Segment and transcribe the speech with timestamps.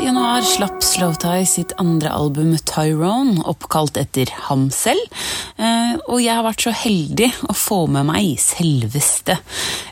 [0.00, 0.06] 12.
[0.06, 5.02] januar slapp Slowtie sitt andre album Tyrone, oppkalt etter ham selv.
[5.60, 9.36] Eh, og jeg har vært så heldig å få med meg selveste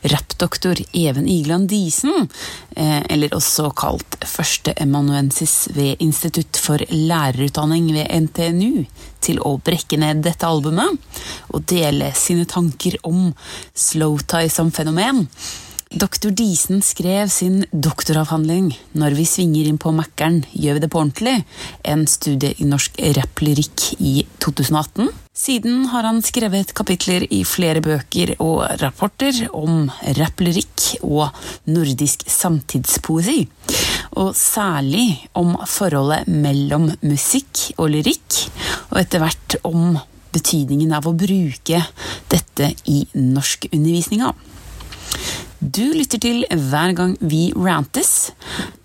[0.09, 2.31] rappdoktor Even Igeland Diesen,
[2.75, 8.87] eh, eller også kalt førsteemanuensis ved Institutt for lærerutdanning ved NTNU,
[9.21, 10.97] til å brekke ned dette albumet
[11.53, 13.35] og dele sine tanker om
[13.77, 15.27] Slowtie som fenomen.
[15.89, 21.01] Doktor Disen skrev sin doktoravhandling 'Når vi svinger inn på Mækkern, gjør vi det på
[21.01, 21.45] ordentlig',
[21.83, 25.09] en studie i norsk rapplyrikk i 2018.
[25.33, 29.89] Siden har han skrevet kapitler i flere bøker og rapporter om
[30.19, 31.33] rapplyrikk og
[31.65, 33.49] nordisk samtidspoesi.
[34.13, 38.51] Og særlig om forholdet mellom musikk og lyrikk,
[38.91, 39.97] og etter hvert om
[40.33, 41.81] betydningen av å bruke
[42.29, 44.35] dette i norskundervisninga.
[45.59, 48.31] Du lytter til hver gang vi rantes,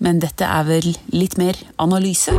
[0.01, 2.33] men dette er vel litt mer analyse?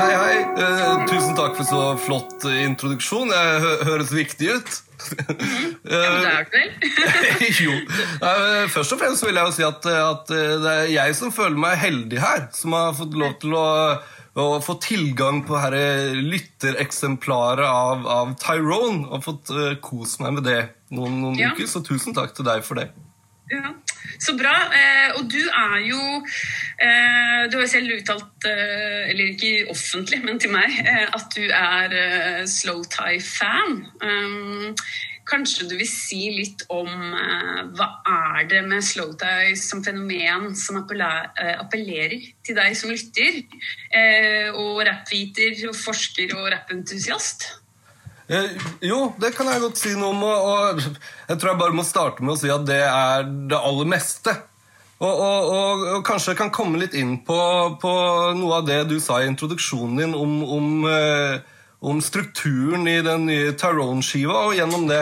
[0.00, 0.40] Hei, hei.
[0.64, 3.30] Eh, tusen takk for så flott eh, introduksjon.
[3.30, 4.80] Jeg hø høres viktig ut.
[5.00, 6.72] Ja, men det er du vel?
[7.64, 7.76] jo.
[8.74, 11.78] Først og fremst vil jeg jo si at, at det er jeg som føler meg
[11.80, 13.68] heldig her, som har fått lov til å,
[14.38, 20.44] å få tilgang på dette lyttereksemplaret av, av Tyrone, og fått uh, kost meg med
[20.46, 20.60] det
[20.94, 21.50] noen, noen Ja.
[21.54, 21.66] uker.
[21.66, 22.90] Så tusen takk til deg for det.
[23.50, 23.72] Ja.
[24.22, 24.52] Så bra.
[24.74, 25.98] Eh, og du er jo
[26.78, 31.34] eh, Du har jo selv uttalt, eh, eller ikke offentlig, men til meg, eh, at
[31.34, 33.80] du er eh, Slow Tie-fan.
[34.02, 34.74] Um,
[35.30, 40.82] kanskje du vil si litt om eh, hva er det med slowtie som fenomen som
[40.82, 43.40] eh, appellerer til deg som lytter,
[43.94, 47.48] eh, og rappviter, og forsker og rappentusiast?
[48.30, 48.52] Eh,
[48.86, 50.22] jo, det kan jeg godt si noe om.
[50.22, 50.84] Og, og
[51.30, 54.36] jeg tror jeg bare må starte med å si at det er det aller meste.
[55.00, 57.38] Og, og, og kanskje jeg kan komme litt inn på,
[57.80, 57.92] på
[58.36, 61.40] noe av det du sa i introduksjonen din om, om, eh,
[61.80, 65.00] om strukturen i den nye Tyrone-skiva, og gjennom det.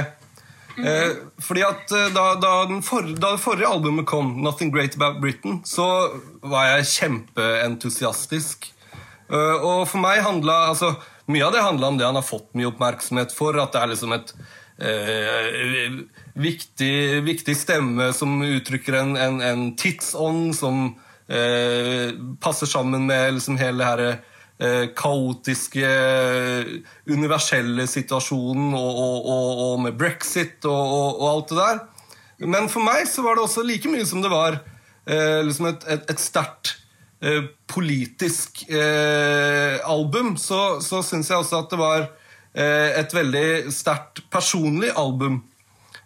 [0.78, 1.12] Eh,
[1.42, 2.52] fordi at eh, da, da,
[2.86, 6.10] for, da det forrige albumet kom, 'Nothing Great About Britain', så
[6.42, 8.70] var jeg kjempeentusiastisk.
[9.30, 10.94] Eh, og for meg handla altså,
[11.28, 13.58] Mye av det handla om det han har fått mye oppmerksomhet for.
[13.60, 14.30] At det er liksom et
[14.80, 15.98] eh,
[16.40, 20.86] viktig, viktig stemme som uttrykker en, en, en tidsånd som
[21.28, 24.24] eh, passer sammen med liksom hele det her eh,
[24.98, 25.86] kaotiske,
[27.06, 31.78] universelle situasjonen og, og, og, og med brexit og, alt det der.
[32.46, 34.60] Men for meg så var det også like mye som det var
[35.06, 36.76] eh, liksom et, et, et sterkt
[37.22, 42.00] eh, politisk eh, album, så, så syns jeg også at det var
[42.54, 45.42] eh, et veldig sterkt personlig album.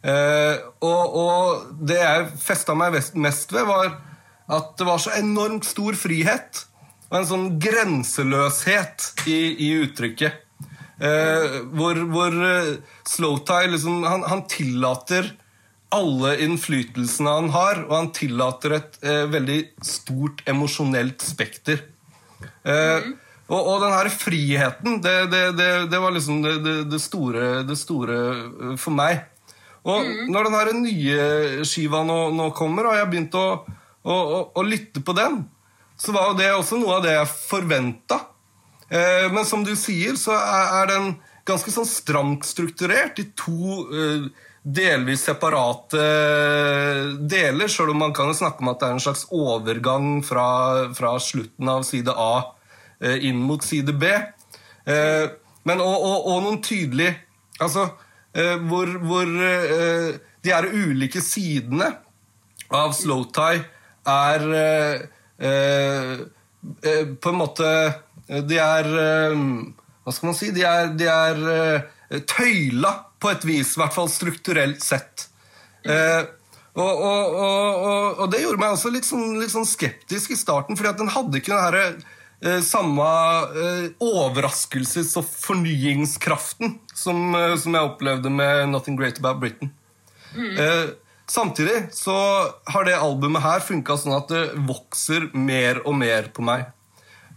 [0.02, 3.92] Eh, og, og det jeg festa meg mest ved, var
[4.52, 6.64] at det var så enormt stor frihet
[7.12, 10.40] og en sånn grenseløshet i, i uttrykket.
[11.02, 12.74] Eh, hvor hvor eh,
[13.08, 15.28] Slowtie liksom, han, han tillater
[15.92, 21.82] alle innflytelsene han har, og han tillater et eh, veldig stort emosjonelt spekter.
[22.64, 23.10] Eh,
[23.52, 27.50] og, og den her friheten, det, det, det, det var liksom det, det, det store,
[27.68, 29.26] det store eh, for meg.
[29.82, 33.46] Og når den her nye skiva nå, nå kommer, og jeg har begynt å,
[34.06, 35.42] å, å, å lytte på den,
[36.02, 38.18] så var det også noe av det jeg forventa.
[38.90, 41.12] Eh, men som du sier, så er, den
[41.46, 44.26] ganske sånn stramt strukturert i to eh,
[44.62, 46.02] delvis separate
[47.30, 50.46] deler, sjøl om man kan snakke om at det er en slags overgang fra,
[50.94, 52.34] fra slutten av side A
[53.02, 54.10] eh, inn mot side B.
[54.86, 55.26] Eh,
[55.66, 57.12] men og, og, og noen tydelig
[57.62, 57.84] Altså
[58.34, 61.92] eh, hvor, hvor eh, de her ulike sidene
[62.72, 63.60] av slow tie
[64.08, 65.11] er eh, eh, eh,
[65.42, 67.68] på en måte
[68.46, 69.40] De er eh,
[70.04, 70.52] Hva skal man si?
[70.54, 72.92] De er, de er eh, tøyla
[73.22, 75.28] på et vis, i hvert fall strukturelt sett.
[75.86, 76.22] Eh,
[76.72, 80.78] og, og, og, og, det gjorde meg også litt sånn, litt sånn skeptisk i starten,
[80.78, 81.84] fordi at den hadde ikke den herre
[82.40, 83.08] eh, samme
[83.52, 89.72] eh, overraskelses- og fornyingskraften som, eh, som jeg opplevde med 'Nothing Great About Britain'.
[90.32, 90.96] Eh,
[91.32, 92.14] samtidig så
[92.64, 96.68] har det albumet her funka sånn at det vokser mer og mer på meg.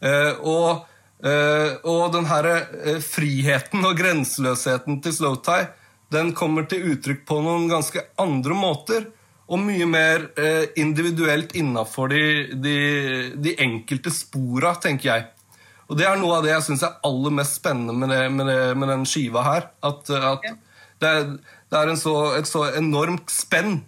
[0.04, 0.86] Eh, og,
[1.24, 5.70] eh, og den her eh, friheten og grenseløsheten til Slowtie
[6.14, 9.08] den kommer til uttrykk på noen ganske andre måter.
[9.46, 10.24] Og mye mer
[10.82, 12.22] individuelt innafor de,
[12.58, 12.78] de,
[13.38, 15.26] de enkelte spora, tenker jeg.
[15.86, 18.50] Og det er noe av det jeg syns er aller mest spennende med, det, med,
[18.50, 19.68] det, med den skiva her.
[19.86, 20.48] At, at
[21.04, 21.30] det er,
[21.72, 23.80] det er en så, et så enormt spenn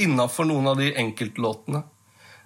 [0.00, 1.82] innafor noen av de enkeltlåtene.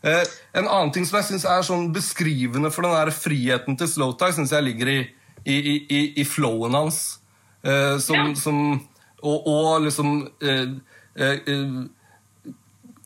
[0.03, 0.23] Eh,
[0.57, 4.33] en annen ting som jeg synes er sånn beskrivende for den der friheten til Slowtie,
[4.37, 5.01] syns jeg ligger i,
[5.45, 7.01] i, i, i flowen hans.
[7.63, 8.35] Eh, som, Ja.
[8.41, 8.61] som,
[9.21, 10.71] og, og liksom eh,
[11.21, 11.51] eh,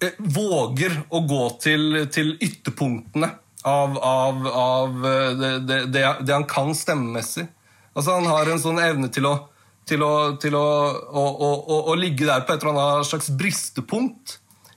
[0.04, 3.32] eh, våger å gå til, til ytterpunktene
[3.66, 7.48] av, av, av eh, det, det, det, det han kan stemmemessig.
[7.94, 9.34] Altså Han har en sånn evne til å,
[9.88, 10.66] til å, til å,
[11.12, 11.22] å,
[11.90, 14.26] å, ligge der på et eller annet slags bristepunkt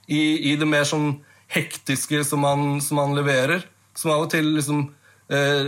[0.06, 1.08] i, i det mer sånn
[1.52, 3.60] hektiske som han, som han leverer.
[3.96, 4.78] Som av og til liksom
[5.32, 5.66] eh,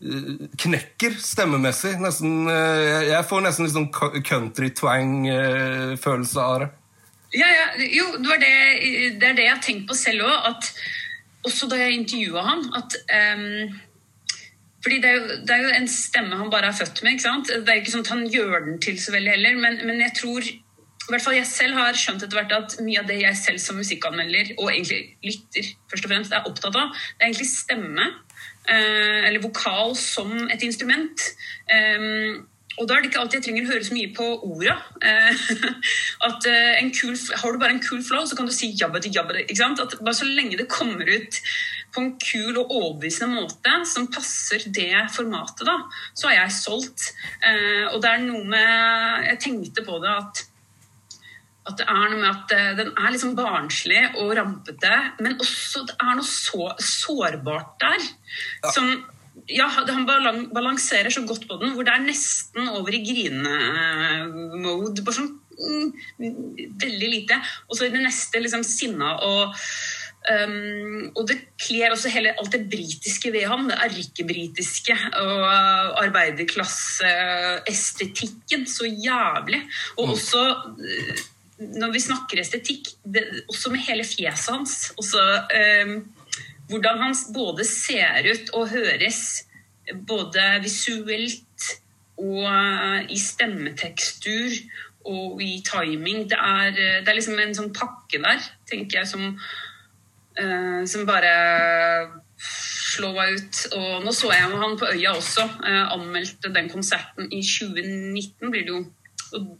[0.00, 0.26] eh,
[0.62, 1.94] knekker stemmemessig.
[2.02, 3.92] Nesten, eh, jeg- får nesten litt sånn
[4.30, 6.68] country-twang-følelse av det.
[7.36, 8.54] Ja, ja, jo, det, var det,
[9.20, 10.62] det er det jeg har tenkt på selv òg.
[11.46, 13.70] Også da jeg intervjua han at ehm,
[14.86, 17.16] fordi det er, jo, det er jo en stemme han bare er født med.
[17.16, 17.48] ikke sant?
[17.50, 19.58] Det er ikke sånn at han gjør den til så veldig heller.
[19.58, 23.00] Men, men jeg tror i hvert fall jeg selv har skjønt etter hvert at mye
[23.02, 26.94] av det jeg selv som musikkanmelder, og egentlig lytter, først og fremst, er opptatt av,
[26.94, 28.06] det er egentlig stemme.
[28.68, 31.22] eh, eller vokal som et instrument.
[31.70, 32.46] Um,
[32.76, 34.74] og da er det ikke alltid jeg trenger å høre så mye på orda.
[35.00, 35.44] Eh,
[36.28, 39.14] at eh, kul, Har du bare en kul flow, så kan du si jabba til
[39.16, 39.38] jabba.
[40.02, 41.40] bare så lenge det kommer ut
[41.96, 45.78] på en kul og overbevisende måte som passer det formatet, da,
[46.12, 47.08] så er jeg solgt.
[47.40, 50.46] Eh, og det er noe med Jeg tenkte på det at
[51.66, 55.82] at det er noe med at eh, den er liksom barnslig og rampete, men også
[55.88, 58.04] det er noe så sårbart der.
[58.70, 58.92] Som
[59.50, 65.04] ja, Han balanserer så godt på den, hvor det er nesten over i grine-mode.
[65.06, 65.88] Bare sånn mm,
[66.80, 67.38] veldig lite.
[67.68, 69.54] Og så i det neste liksom sinna og
[70.26, 73.68] Um, og det kler også hele, alt det britiske ved ham.
[73.70, 79.62] Det erkebritiske og uh, arbeiderklasseestetikken så jævlig.
[79.96, 81.14] Og også uh,
[81.78, 84.92] når vi snakker estetikk, det, også med hele fjeset hans.
[84.98, 85.20] Også,
[85.86, 86.14] um,
[86.72, 89.20] hvordan han både ser ut og høres,
[90.08, 91.62] både visuelt
[92.18, 92.48] og
[93.12, 94.50] i stemmetekstur
[95.06, 96.30] og i timing.
[96.30, 99.38] Det er, det er liksom en sånn pakke der, tenker jeg, som
[100.36, 101.32] Eh, som bare
[102.96, 103.62] slo meg ut.
[103.76, 105.46] Og nå så jeg han på Øya også.
[105.66, 108.84] eh, anmeldte den konserten i 2019, blir det jo.
[109.36, 109.58] Og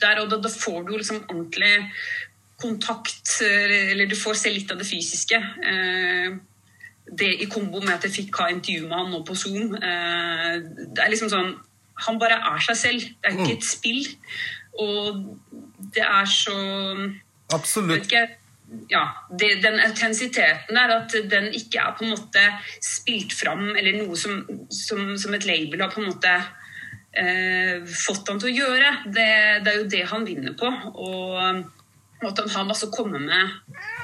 [0.00, 1.72] der og da, da får du liksom ordentlig
[2.58, 5.38] kontakt, eller du får se litt av det fysiske.
[5.38, 6.38] Eh,
[7.18, 9.76] det i kombo med at jeg fikk ha intervju med han nå på Zoom.
[9.78, 10.58] Eh,
[10.92, 11.56] det er liksom sånn
[11.98, 13.06] Han bare er seg selv.
[13.18, 14.04] Det er ikke et spill.
[14.78, 15.16] Og
[15.96, 18.04] det er så vet Absolutt.
[18.04, 18.20] ikke,
[18.88, 22.44] ja, det, Den autentisiteten der, at den ikke er på en måte
[22.84, 24.42] spilt fram, eller noe som,
[24.72, 26.34] som, som et label har på en måte
[27.16, 29.28] eh, fått han til å gjøre, det,
[29.64, 30.68] det er jo det han vinner på.
[30.68, 31.62] Og,
[32.20, 33.54] og at han har masse å komme med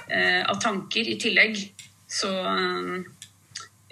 [0.09, 1.61] eh, av tanker i tillegg.
[2.09, 3.01] Så eh,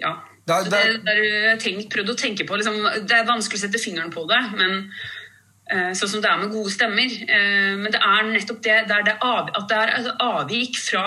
[0.03, 0.15] ja.
[0.43, 2.57] Det Så det det, det jeg tenkt, prøvd å tenke på.
[2.59, 4.89] Liksom, det er vanskelig å sette fingeren på det, men
[5.97, 7.13] Sånn som det er med gode stemmer.
[7.23, 11.05] Eh, Men det er nettopp det, det, er det av, at det er avvik fra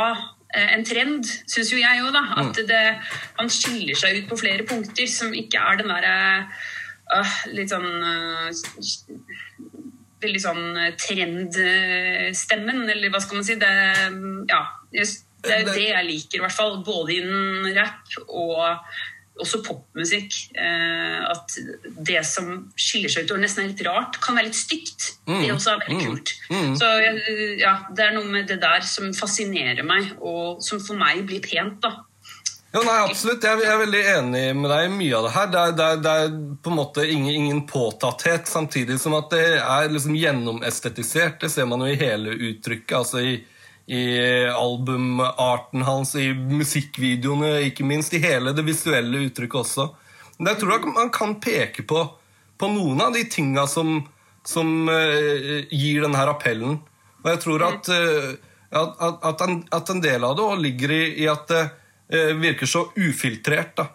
[0.54, 2.24] eh, en trend, syns jo jeg òg, da.
[2.42, 2.82] At det,
[3.38, 6.16] han skiller seg ut på flere punkter som ikke er den derre
[7.18, 8.50] øh, litt sånn øh,
[10.16, 13.54] Veldig sånn trendstemmen, eller hva skal man si.
[13.60, 13.72] Det,
[14.48, 14.62] ja,
[15.46, 16.78] det er jo det jeg liker, i hvert fall.
[16.86, 18.64] Både innen rap og
[19.42, 20.34] også popmusikk.
[20.56, 21.56] Eh, at
[22.08, 25.12] det som skiller seg ut og nesten er litt rart, kan være litt stygt.
[25.28, 26.34] Det også er veldig kult.
[26.80, 30.98] Så eh, ja, det er noe med det der som fascinerer meg, og som for
[31.00, 31.96] meg blir pent, da.
[32.76, 33.44] Ja, nei, absolutt.
[33.46, 35.50] Jeg er veldig enig med deg i mye av det her.
[35.52, 39.30] Det er, det er, det er på en måte ingen, ingen påtatthet, samtidig som at
[39.32, 41.38] det er liksom gjennomestetisert.
[41.40, 42.96] Det ser man jo i hele uttrykket.
[42.98, 43.38] altså i,
[43.86, 44.02] i
[44.50, 48.14] albumarten hans, i musikkvideoene, ikke minst.
[48.14, 49.86] I hele det visuelle uttrykket også.
[50.38, 52.02] Men jeg tror at man kan peke på,
[52.58, 54.00] på noen av de tinga som,
[54.44, 56.80] som uh, gir den her appellen.
[57.22, 58.32] Og jeg tror at, uh,
[58.74, 62.70] at, at, en, at en del av det ligger i, i at det uh, virker
[62.70, 63.76] så ufiltrert.
[63.78, 63.92] da.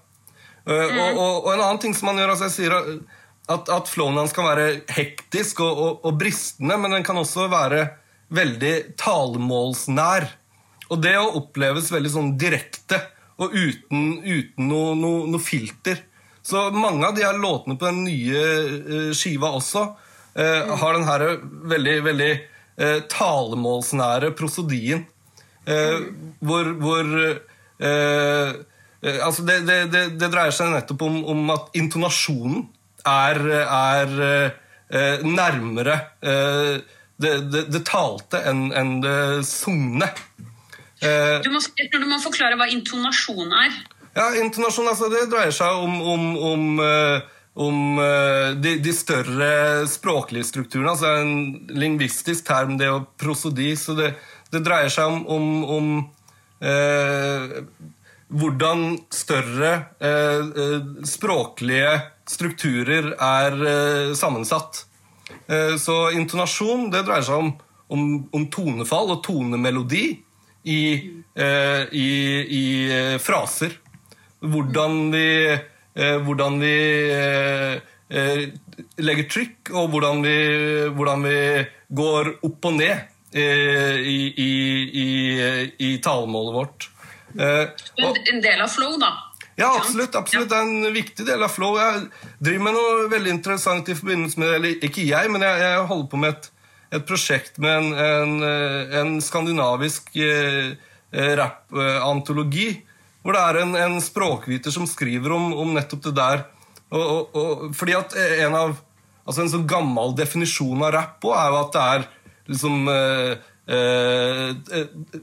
[0.71, 4.19] Og, og, og en annen ting som han gjør, altså jeg sier at, at flowen
[4.21, 7.89] hans kan være hektisk og, og bristende, men den kan også være
[8.35, 10.27] veldig talemålsnær.
[10.91, 12.99] Og det å oppleves veldig sånn direkte
[13.41, 16.03] og uten, uten noe, noe, noe filter.
[16.43, 19.85] Så mange av de her låtene på den nye eh, skiva også
[20.35, 21.25] eh, har den her
[21.71, 25.05] veldig, veldig eh, talemålsnære prosodien.
[25.69, 25.99] Eh,
[26.41, 28.55] hvor hvor eh,
[29.05, 32.65] eh, altså det, det, det, det dreier seg nettopp om, om at intonasjonen
[33.07, 34.11] er, er
[35.25, 36.81] nærmere eh,
[37.21, 40.09] det, det, det talte enn en det sungne.
[41.01, 43.77] Eh, Du må, jeg tror du må forklare hva intonasjon er.
[44.13, 47.21] Ja, intonasjon altså, det dreier seg om, om, om, eh,
[47.63, 49.51] om eh, de, de større
[49.89, 50.91] språklige strukturene.
[50.93, 53.71] Altså en lingvistisk term, det og prosodi.
[53.79, 54.11] Så det,
[54.51, 55.55] det dreier seg om,
[56.59, 57.57] eh,
[58.31, 58.85] hvordan
[59.15, 59.73] større
[60.03, 60.53] eh,
[61.07, 61.97] språklige
[62.31, 63.57] strukturer er
[64.15, 64.85] sammensatt.
[65.47, 67.51] Eh, så intonasjon det dreier seg om,
[67.91, 68.03] om,
[68.35, 70.05] om tonefall og tonemelodi
[70.63, 70.81] i,
[71.35, 72.09] eh, i,
[72.45, 73.77] i eh, fraser.
[74.41, 75.25] Hvordan vi,
[76.25, 76.77] hvordan vi
[79.05, 80.37] legger trykk, og hvordan vi,
[80.97, 81.35] hvordan vi
[81.93, 84.49] går opp og ned i, i,
[85.03, 85.05] i,
[85.77, 86.87] i talemålet vårt.
[87.37, 89.11] Og, en del av flow, da.
[89.59, 90.15] Ja, absolutt.
[90.15, 90.49] absolutt.
[90.49, 91.77] Det er en viktig del av flow.
[91.79, 92.05] Jeg
[92.39, 96.07] driver med noe veldig interessant i forbindelse med Eller ikke jeg, men jeg, jeg holder
[96.11, 96.47] på med et,
[96.97, 100.71] et prosjekt med en, en, eh, en skandinavisk eh,
[101.11, 102.69] eh, rap-antologi.
[103.21, 106.47] Hvor det er en, en språkviter som skriver om, om nettopp det der.
[106.91, 108.79] Og, og, og, fordi at en av
[109.21, 112.05] Altså En sånn gammel definisjon av rapp også er jo at det er
[112.51, 113.33] liksom eh,
[113.71, 114.47] eh,
[114.79, 115.19] eh,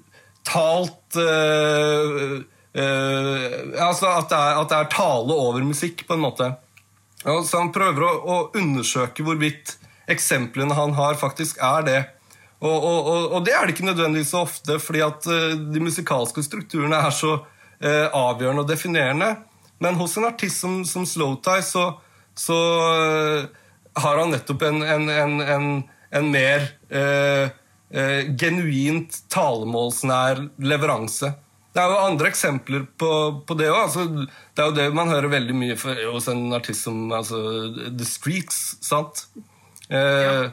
[0.47, 2.37] talt eh, eh,
[2.79, 6.51] altså at det, er, at det er tale over musikk, på en måte.
[7.25, 9.75] Ja, så han prøver å, å undersøke hvorvidt
[10.09, 11.99] eksemplene han har, faktisk er det.
[12.59, 15.83] Og, og, og, og det er det ikke nødvendigvis så ofte, fordi at eh, de
[15.83, 19.31] musikalske strukturene er så eh, avgjørende og definerende.
[19.79, 21.85] Men hos en artist som, som Slowtie så,
[22.39, 22.59] så
[22.89, 23.47] eh,
[24.03, 25.69] har han nettopp en, en, en, en,
[26.19, 27.55] en mer eh,
[27.95, 31.31] eh, genuint talemålsnær leveranse.
[31.79, 33.09] Det er jo andre eksempler på,
[33.47, 33.77] på det òg.
[33.85, 37.39] Altså, det er jo det man hører veldig mye for, hos en artist som altså,
[37.87, 38.59] The Streaks.
[38.83, 39.29] sant?
[39.87, 40.49] Eh,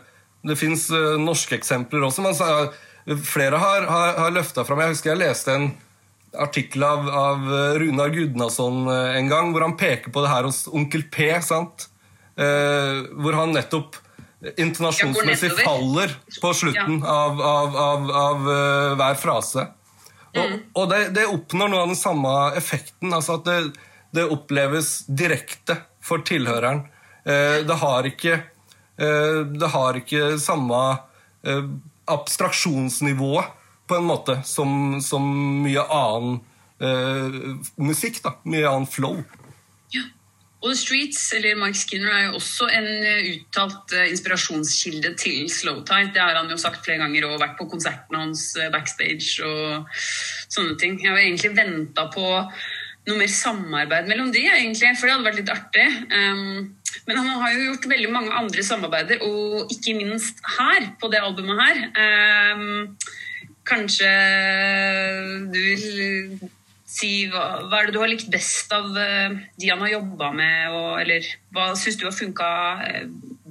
[0.45, 0.83] Det fins
[1.17, 2.21] norske eksempler også.
[2.21, 2.49] Men så,
[3.25, 5.67] flere har, har, har løfta fram Jeg husker jeg leste en
[6.37, 10.65] artikkel av, av Runar Gudnason uh, en gang, hvor han peker på det her hos
[10.67, 11.29] Onkel P.
[11.41, 11.87] sant?
[12.35, 13.95] Eh, hvor han nettopp
[14.43, 15.63] Ja, nedover.
[15.63, 16.11] faller
[16.43, 19.63] på slutten av, av, av, av eh, hver frase.
[20.35, 23.13] Og, og det, det oppnår noe av den samme effekten.
[23.13, 23.57] altså at det,
[24.15, 26.85] det oppleves direkte for tilhøreren.
[27.25, 30.81] Eh, det har ikke eh, Det har ikke samme
[31.43, 31.63] eh,
[32.11, 33.53] abstraksjonsnivået
[33.87, 35.25] på en måte som, som
[35.63, 36.39] mye annen
[36.81, 37.39] eh,
[37.81, 38.21] musikk.
[38.25, 39.21] da, Mye annen flow.
[40.65, 45.43] Og The Streets, eller Mike Skinner, er jo også en eh, uttalt eh, inspirasjonskilde til
[45.53, 46.07] Slowtie.
[46.15, 49.85] Det har han jo sagt flere ganger og vært på konsertene hans eh, backstage og
[50.49, 50.97] sånne ting.
[51.03, 52.25] Jeg har egentlig venta på
[53.05, 55.85] noe mer samarbeid mellom de, egentlig, for det hadde vært litt artig.
[56.09, 56.73] Um,
[57.05, 61.21] men han har jo gjort veldig mange andre samarbeider, og ikke minst her, på det
[61.21, 61.83] albumet her.
[62.57, 62.95] Um,
[63.69, 64.09] kanskje
[65.53, 66.49] du vil
[66.95, 70.29] si hva, hva er det du har likt best av eh, de han har jobba
[70.35, 72.47] med, og, eller hva syns du har funka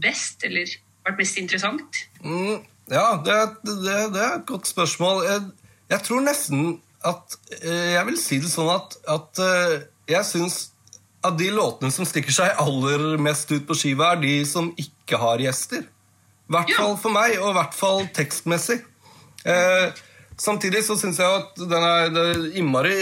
[0.01, 0.71] best, eller
[1.05, 2.01] vært mest interessant?
[2.25, 3.37] Mm, ja, det,
[3.69, 5.25] det, det er et godt spørsmål.
[5.29, 5.45] Jeg,
[5.93, 9.75] jeg tror nesten at eh, Jeg vil si det sånn at, at eh,
[10.09, 10.55] jeg syns
[11.25, 15.17] at de låtene som stikker seg aller mest ut på skiva, er de som ikke
[15.21, 15.85] har gjester.
[15.85, 16.77] I hvert Ja.
[16.83, 18.81] fall for meg, og i hvert fall tekstmessig.
[19.49, 20.03] Eh,
[20.41, 22.99] samtidig så syns jeg at den er, det er innmari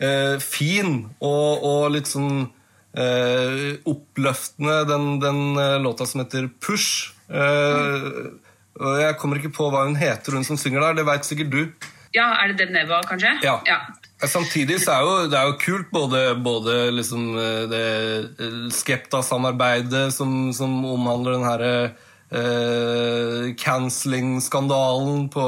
[0.00, 2.48] eh, fin og, og litt sånn
[2.96, 7.12] eh, oppløftende, den, den eh, låta som heter Push.
[7.30, 8.10] Eh,
[8.80, 11.00] Jeg kommer ikke på hva hun heter, hun som synger der.
[11.00, 11.88] Det veit sikkert du.
[12.16, 13.36] Ja, er det Deb Neva, kanskje?
[13.44, 13.60] Ja.
[14.26, 17.84] Samtidig så er jo, det er jo kult både, både liksom eh, det
[18.40, 21.74] eh, Skepta-samarbeidet som, som omhandler den herre
[22.34, 25.44] eh, canceling-skandalen på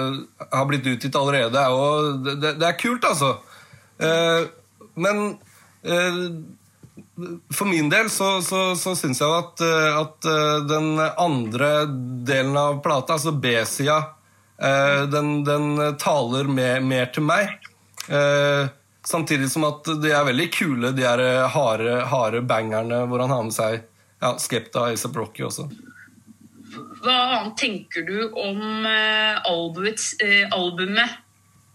[0.51, 1.59] har blitt utgitt allerede.
[1.59, 3.33] Er jo, det, det- er kult, altså.
[4.03, 4.41] Eh,
[4.95, 5.37] men
[5.83, 6.13] eh,
[7.53, 11.69] for min del så, så, så syns jeg jo at, eh, at eh, den andre
[12.27, 13.99] delen av plata, altså B-sida,
[14.59, 17.45] eh, den, den taler mer, mer til meg.
[18.09, 18.67] Eh,
[19.03, 23.33] Samtidig som at de er veldig kule, de her eh, harde, harde bangerne hvor han
[23.33, 23.81] har med seg
[24.23, 25.67] ja, Skepta og ASAP Rocky også.
[27.03, 31.17] Hva annet tenker du om eh, eh, albumet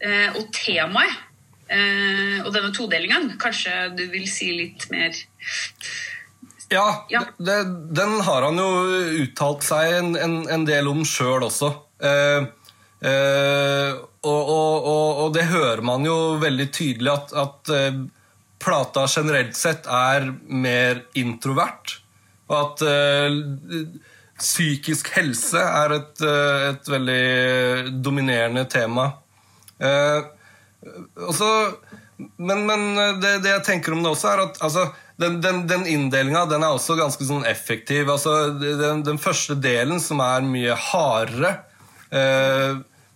[0.01, 1.25] eh, og temaet?
[1.69, 3.35] Eh, og denne todelingen?
[3.41, 5.13] Kanskje du vil si litt mer
[6.73, 7.27] Ja, Ja.
[7.37, 7.59] Det,
[7.93, 8.69] den har han jo
[9.27, 11.75] uttalt seg en, en, en del om sjøl også.
[12.01, 12.49] Eh,
[13.05, 18.01] eh, og, og, og, det hører man jo veldig tydelig at, at eh,
[18.59, 22.01] plata generelt sett er mer introvert.
[22.49, 23.85] Og at uh,
[24.41, 29.11] psykisk helse er et, uh, et veldig dominerende tema.
[29.79, 30.27] Uh,
[31.29, 31.51] også,
[32.41, 32.89] men, men
[33.21, 34.89] det, det, jeg tenker om det også, er at altså,
[35.21, 38.11] den, den, den inndelinga er også ganske sånn effektiv.
[38.11, 41.59] Altså, den, den, første delen, som er mye hardere,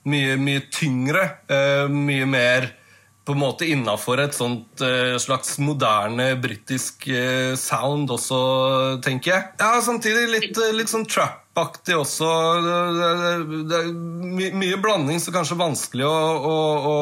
[0.08, 1.26] mye, mye tyngre,
[1.92, 2.70] mye mer
[3.22, 8.38] på en måte innafor et sånt uh, slags moderne britisk uh, sound også,
[9.04, 9.44] tenker jeg.
[9.60, 12.30] Ja, Samtidig litt, litt sånn trap-aktig også.
[12.64, 16.16] Det, det, det er my mye blanding, så kanskje vanskelig å,
[16.50, 16.56] å,
[16.90, 16.96] å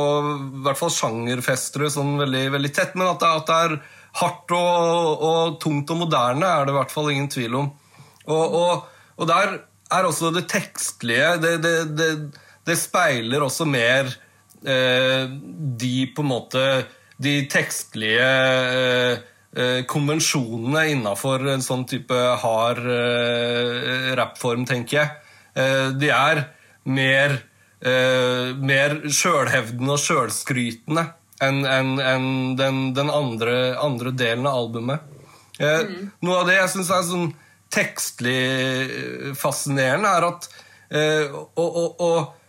[0.61, 2.93] I hvert fall sjangerfestere sånn veldig, veldig tett.
[3.01, 3.79] Men at det, at det er
[4.21, 7.73] hardt og, og, tungt og moderne, er det i hvert fall ingen tvil om.
[8.29, 9.57] Og, og, og der
[9.91, 12.09] er også det tekstlige Det, det
[12.77, 14.11] speiler også mer
[14.61, 15.29] Eh,
[15.81, 16.63] de på en måte
[17.17, 18.27] De tekstlige
[18.77, 19.23] eh,
[19.57, 22.81] eh, konvensjonene innafor en sånn type hard
[24.21, 25.17] rappform, tenker jeg.
[26.01, 26.39] De er
[26.87, 27.33] mer,
[28.63, 31.03] mer sjølhevdende og sjølskrytende
[31.43, 35.03] enn en, en den, den andre, andre, delen av albumet.
[35.59, 36.13] Mm.
[36.23, 37.29] Noe av det jeg syns er sånn
[37.75, 40.49] tekstlig fascinerende, er at
[41.35, 42.40] og, og, og,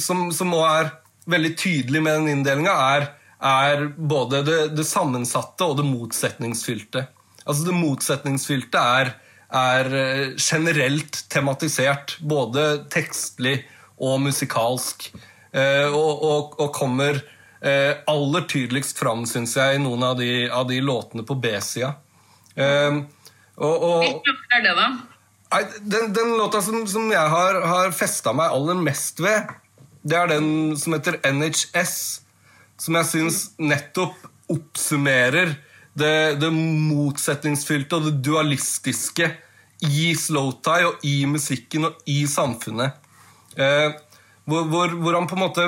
[0.00, 0.90] som, som også er
[1.30, 3.06] veldig tydelig med den inndelinga, er,
[3.40, 7.06] er, både det, det, sammensatte og det motsetningsfylte.
[7.44, 9.12] Altså Det motsetningsfylte er,
[9.54, 13.58] er eh, generelt tematisert, både tekstlig
[14.02, 15.10] og musikalsk.
[15.54, 17.20] Eh, og, og, og, kommer
[17.60, 21.94] eh, aller tydeligst fram, syns jeg, i noen av de, av de låtene på B-sida.
[22.54, 24.88] Hvilken er det, da?
[25.78, 29.52] Den, den låta som, som jeg har, har festa meg aller mest ved,
[30.04, 31.96] det er den som heter NHS,
[32.80, 34.18] som jeg syns nettopp
[34.52, 35.54] oppsummerer
[35.94, 39.30] det, det, motsetningsfylte og det dualistiske
[39.84, 43.00] i slowtie og i musikken og i samfunnet.
[43.56, 43.90] Eh,
[44.44, 45.66] hvor, hvor, hvor, han på en måte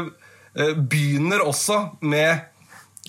[0.59, 2.43] eh, begynner også med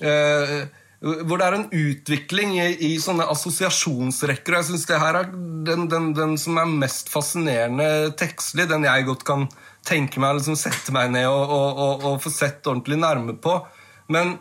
[0.06, 4.54] eh, Hvor det er en utvikling i, i sånne assosiasjonsrekker.
[4.54, 8.88] og Jeg syns det her er den, den, den, som er mest fascinerende tekstlig, den
[8.88, 9.46] jeg godt kan
[9.88, 13.56] tenke meg liksom sette meg ned og, og, og, og, få sett ordentlig nærme på.
[14.14, 14.36] Men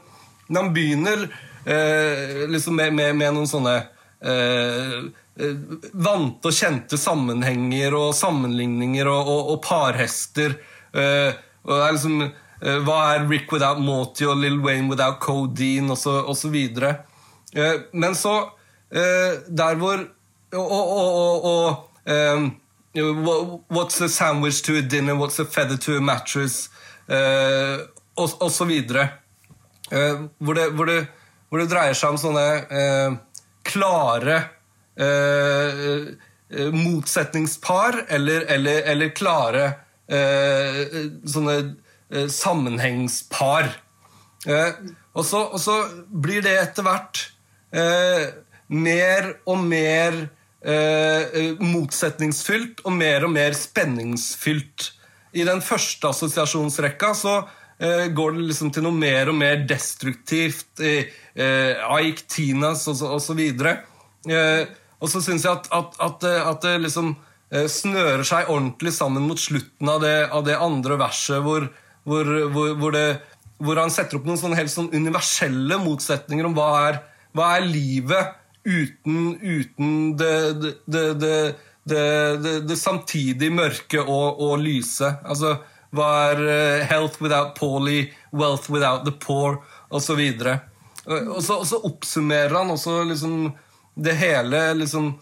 [0.49, 1.23] når han begynner
[1.67, 4.99] eh, liksom med, med, med, noen sånne eh,
[5.43, 10.59] eh, vante og kjente sammenhenger og sammenligninger og, parhester
[10.95, 15.95] eh, og er liksom eh, Hva er Rick without Morty og Lill Wayne without Codeine
[15.97, 16.61] osv.
[17.57, 18.39] Eh, men så
[18.87, 19.99] Der hvor
[20.55, 22.51] Og, og, og
[22.97, 25.15] What's a sandwich to a dinner?
[25.15, 26.71] What's a feather to a mattress?
[27.09, 27.85] Uh,
[28.17, 29.11] og, og så videre.
[29.93, 31.07] Uh, hvor, det, hvor, det,
[31.49, 33.17] hvor, det, dreier seg om sånne uh,
[33.67, 34.45] klare
[36.73, 39.65] motsetningspar, eller, eller, eller klare
[41.29, 41.57] sånne
[42.33, 43.69] sammenhengspar.
[44.49, 45.77] Og, så,
[46.09, 47.21] blir det etter hvert
[48.73, 50.17] mer og mer
[50.67, 54.89] Eh, eh, motsetningsfylt og mer og mer spenningsfylt.
[55.39, 57.35] I den første assosiasjonsrekka så
[57.79, 60.81] eh, går det liksom til noe mer og mer destruktivt.
[60.83, 63.43] Eh, Ike, Tinas osv.
[63.47, 64.65] Eh,
[64.97, 67.13] og så syns jeg at, at, at, at, det liksom
[67.53, 71.69] eh, snører seg ordentlig sammen mot slutten av det, av det andre verset, hvor,
[72.09, 73.21] hvor, hvor, hvor, det,
[73.63, 77.01] hvor han setter opp noen sånne helt sånn universelle motsetninger om hva er,
[77.37, 78.35] hva er livet
[78.67, 85.13] uten, uten det, det, det, det, samtidig mørke og, og lyse.
[85.25, 85.57] Altså
[85.97, 90.21] hva er uh, health without poorly, wealth without the poor, osv.
[90.21, 90.59] Og,
[91.07, 93.39] og, så, og så oppsummerer han også liksom
[93.97, 95.15] det hele liksom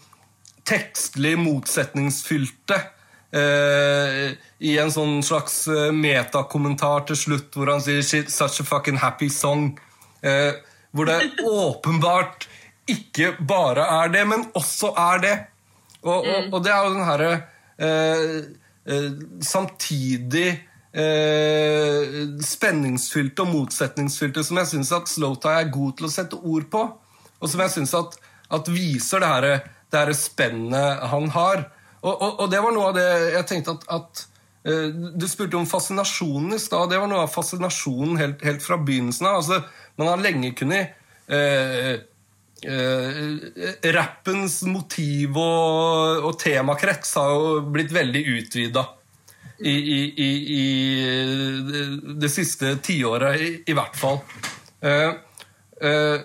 [0.67, 2.81] tekstlig motsetningsfylte.
[3.35, 9.29] Uh, I en sånn slags metakommentar til slutt hvor han sier 'such a fucking happy
[9.29, 9.75] song'.
[10.95, 12.47] Hvor det åpenbart
[12.89, 15.35] ikke bare er det, men også er det.
[16.05, 16.53] Og, og, mm.
[16.53, 17.31] og det er jo den herre
[17.81, 18.35] eh,
[18.85, 20.49] eh, samtidig
[20.93, 26.69] eh, spenningsfylte og motsetningsfylte som jeg syns at Slowtie er god til å sette ord
[26.71, 26.85] på.
[27.41, 28.19] Og som jeg syns at,
[28.53, 29.49] at, viser det her,
[29.91, 31.67] det her spennet han har.
[32.05, 34.25] Og, og, det var noe av det jeg tenkte at, at
[34.69, 36.91] eh, Du spurte om fascinasjonen i stad.
[36.93, 39.41] Det var noe av fascinasjonen helt, helt fra begynnelsen av.
[39.41, 39.63] Altså,
[39.97, 40.93] man har lenge kunnet
[41.33, 41.95] eh,
[42.65, 43.37] Uh,
[43.93, 48.81] rappens motiv og, og, temakrets har jo blitt veldig utvida
[49.59, 50.65] i, i, i, i,
[52.17, 54.17] det siste tiåret, i, i hvert fall.
[54.81, 55.13] Uh,
[55.83, 56.17] uh,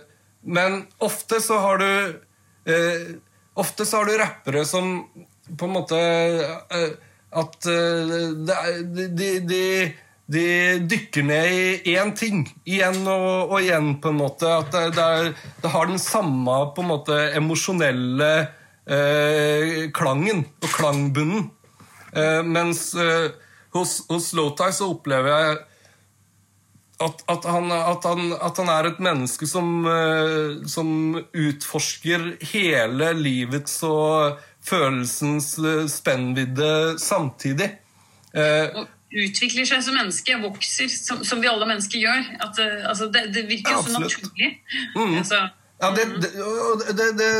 [0.48, 1.90] men ofte så har du
[3.60, 4.90] Ofte så har du rappere som
[5.58, 5.96] på en måte
[7.40, 9.62] At de, de, de,
[10.30, 10.44] de,
[10.86, 14.50] dykker ned i én ting igjen og, og, igjen, på en måte.
[14.60, 18.30] At det, det, er, det har den samme på en måte emosjonelle
[18.86, 21.50] eh, klangen og klangbunnen.
[22.10, 22.90] Eh, mens
[23.74, 25.58] hos, hos Slowtie så opplever jeg
[27.00, 33.12] at, at, han, at, han, at, han, er et menneske som, uh, som, utforsker hele
[33.16, 34.36] livets og
[34.68, 37.70] følelsens uh, spennvidde samtidig.
[38.30, 42.28] Og utvikler seg som menneske, vokser, som, som vi alle mennesker gjør.
[42.46, 44.50] At, altså, det, det, virker ja, så naturlig.
[44.94, 45.16] Mm.
[45.22, 45.40] Altså,
[45.80, 46.06] ja, det,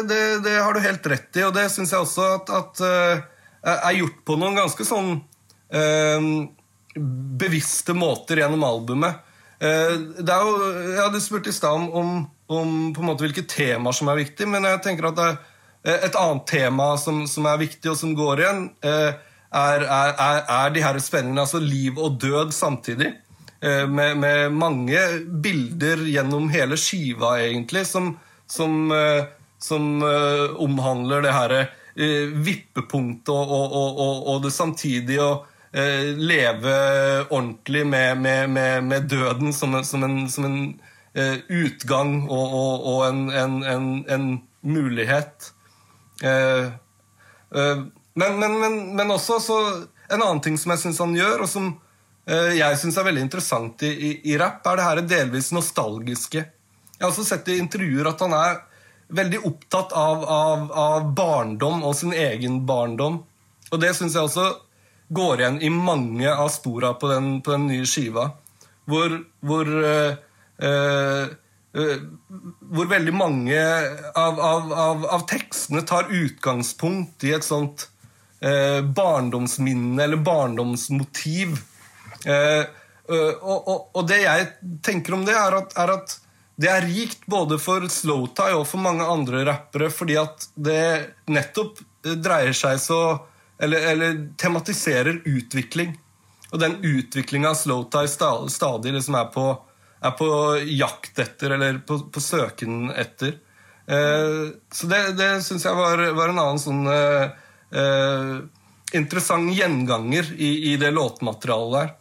[0.08, 2.80] det, det, har du helt rett i, og det syns jeg også at,
[3.68, 5.18] er gjort på noen ganske sånn
[7.40, 9.20] bevisste måter gjennom albumet.
[9.60, 13.44] Eh, det er jo, Jeg hadde spurt i stad om, om, på en måte hvilke
[13.48, 15.36] temaer som er viktige, men jeg tenker at det er
[15.84, 19.10] eh, et annet tema som, som er viktig, og som går igjen, eh,
[19.54, 21.44] er, er, er de her spenningene.
[21.44, 23.14] Altså liv og død samtidig.
[23.60, 24.96] Med, med mange
[25.44, 28.14] bilder gjennom hele skiva, egentlig, som,
[28.48, 28.88] som,
[29.60, 31.54] som omhandler det her
[32.40, 35.28] vippepunktet og, og, og, og det samtidige.
[35.72, 36.72] Eh, leve
[37.30, 40.80] ordentlig med, med, med, døden som som en,
[41.14, 45.52] en utgang og, en, en, en, mulighet.
[46.24, 46.72] Uh,
[48.20, 49.40] men, men, men, men, også
[50.10, 51.72] en annen ting som jeg syns han gjør, og som
[52.30, 56.42] jeg syns er veldig interessant i, i, i, rap, er det her delvis nostalgiske.
[56.44, 58.60] Jeg har også sett i intervjuer at han er
[59.10, 63.22] veldig opptatt av, av, av barndom og sin egen barndom.
[63.70, 64.46] Og det syns jeg også
[65.10, 68.30] går igjen i mange av spora på den, på den nye skiva.
[68.90, 70.12] Hvor, hvor, uh,
[70.62, 71.94] uh,
[72.70, 73.58] hvor veldig mange
[74.14, 77.88] av, av, av, av, tekstene tar utgangspunkt i et sånt
[78.44, 81.58] uh, barndomsminne eller barndomsmotiv.
[83.10, 84.42] Og, og, og, det jeg
[84.84, 86.12] tenker om det, er at, er at
[86.60, 90.82] det er rikt både for Slowtie og for mange andre rappere, fordi at det
[91.32, 93.00] nettopp dreier seg så
[93.60, 95.96] eller, eller tematiserer utvikling.
[96.50, 99.46] Og den utviklinga Slowtie stadig liksom er, på,
[100.00, 100.30] er, på,
[100.66, 103.36] jakt etter, eller på, på søken etter.
[103.86, 107.30] Eh, så det, det syns jeg var, var, en annen sånn eh, eh,
[108.92, 111.96] interessant gjenganger i, i, det låtmaterialet der.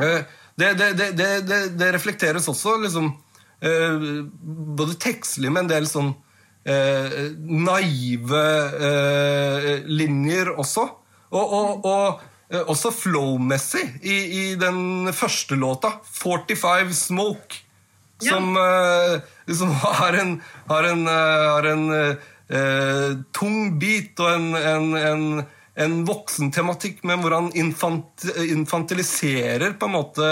[0.00, 0.20] Eh,
[0.54, 3.10] det, det, det, reflekteres også liksom
[3.60, 4.04] eh,
[4.78, 6.12] både tekstlig med en del sånn
[6.64, 8.44] eh, naive
[8.90, 10.86] eh, linjer også.
[11.34, 12.22] Og, og, og
[12.54, 17.64] eh, også flow-messig i, i, den første låta, 45 Smoke,
[18.22, 19.16] som, ja.
[19.18, 20.36] eh, som har en,
[20.70, 21.84] har en, eh, har en
[22.48, 29.74] eh, tung bit og en, en, en en voksen tematikk med hvor han infant, infantiliserer
[29.78, 30.28] på en måte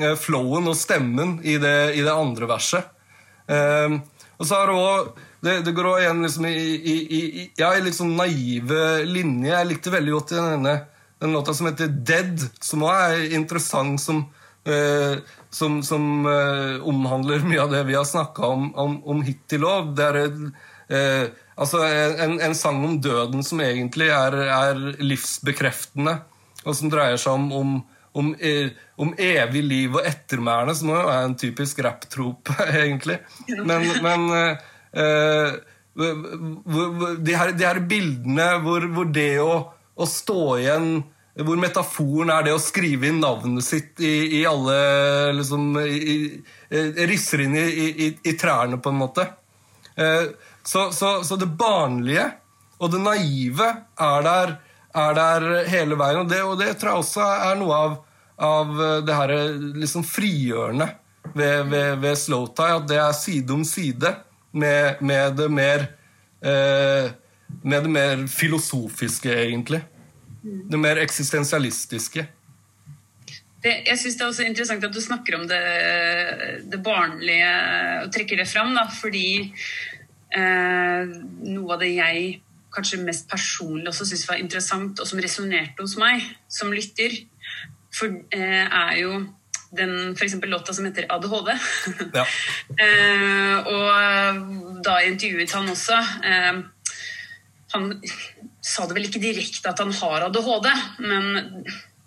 [0.00, 2.88] eh, flowen og stemmen i det, i det andre verset.
[3.46, 3.98] Eh,
[4.36, 5.14] og så har også,
[5.46, 9.52] det, det går også igjen liksom i, i, i, ja, i sånn naive linje.
[9.54, 10.76] Jeg likte veldig godt denne
[11.22, 14.26] den låta som heter 'Dead', som også er interessant, som,
[14.68, 19.64] eh, som, som eh, omhandler mye av det vi har snakka om, om, om hittil
[19.64, 19.94] òg.
[19.96, 20.18] Det er
[20.92, 26.18] eh, altså en, en, sang om døden som egentlig er, er livsbekreftende,
[26.66, 27.76] og som dreier seg om, om
[28.16, 32.48] om, eh, om, evig liv og ettermæle, som jo er en typisk rapptrop,
[32.84, 33.18] egentlig.
[33.58, 35.50] Men, men uh,
[35.96, 39.52] de, her, de, her, bildene hvor, hvor det å,
[39.96, 40.88] å, stå igjen
[41.36, 44.76] Hvor metaforen er det å skrive inn navnet sitt i, i alle
[45.36, 46.16] liksom, i,
[47.08, 49.28] Risser inn i, i, trærne, på en måte.
[49.96, 50.32] Uh,
[50.66, 52.26] så, så, så, det barnlige
[52.82, 53.68] og det naive
[54.02, 54.56] er der,
[54.94, 56.24] er der hele veien.
[56.24, 57.96] Og det, og det tror jeg også er noe av
[58.36, 60.88] av eh, det her eh, liksom frigjørende
[61.34, 62.76] ved, ved, ved Slowtie.
[62.76, 64.14] At det er side om side
[64.56, 65.88] med, med det mer
[66.40, 67.12] eh,
[67.62, 69.78] Med det mer filosofiske, egentlig.
[70.42, 72.24] Det mer eksistensialistiske.
[73.62, 75.60] Det, jeg synes det er også interessant at du snakker om det,
[76.66, 77.52] det barnlige
[78.02, 78.74] og trekker det fram.
[78.74, 79.54] Da, fordi
[80.36, 82.34] noe av det jeg
[82.76, 87.14] kanskje mest personlig også syntes var interessant, og som resonnerte hos meg som lytter,
[87.96, 89.24] for, eh, er jo
[89.76, 90.36] den f.eks.
[90.44, 91.50] låta som heter ADHD.
[92.14, 92.24] Ja.
[92.84, 96.64] eh, og da intervjuet han også eh,
[97.74, 97.90] Han
[98.62, 100.68] sa det vel ikke direkte at han har ADHD,
[101.02, 101.64] men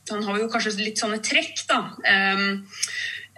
[0.10, 1.82] han har jo kanskje litt sånne trekk, da.
[2.08, 2.46] Eh,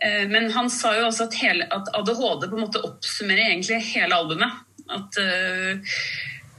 [0.02, 3.78] Eh, men han sa jo også at, hele, at, ADHD på en måte oppsummerer egentlig
[3.92, 4.64] hele albumet.
[4.92, 5.92] At uh,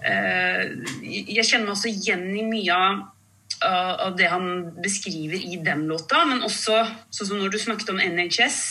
[0.02, 0.62] uh,
[1.04, 3.02] Jeg kjenner meg også igjen i mye av,
[3.62, 4.46] av, det han
[4.82, 6.80] beskriver i den låta, men også
[7.14, 8.62] sånn som når du snakket om NHS.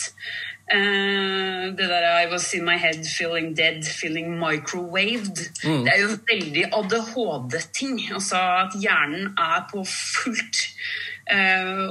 [0.72, 5.46] Uh, det der I was in my head feeling dead, feeling microwaved.
[5.64, 5.86] Mm.
[5.86, 8.02] Det er jo veldig ADHD-ting.
[8.12, 10.66] Altså at hjernen er på fullt.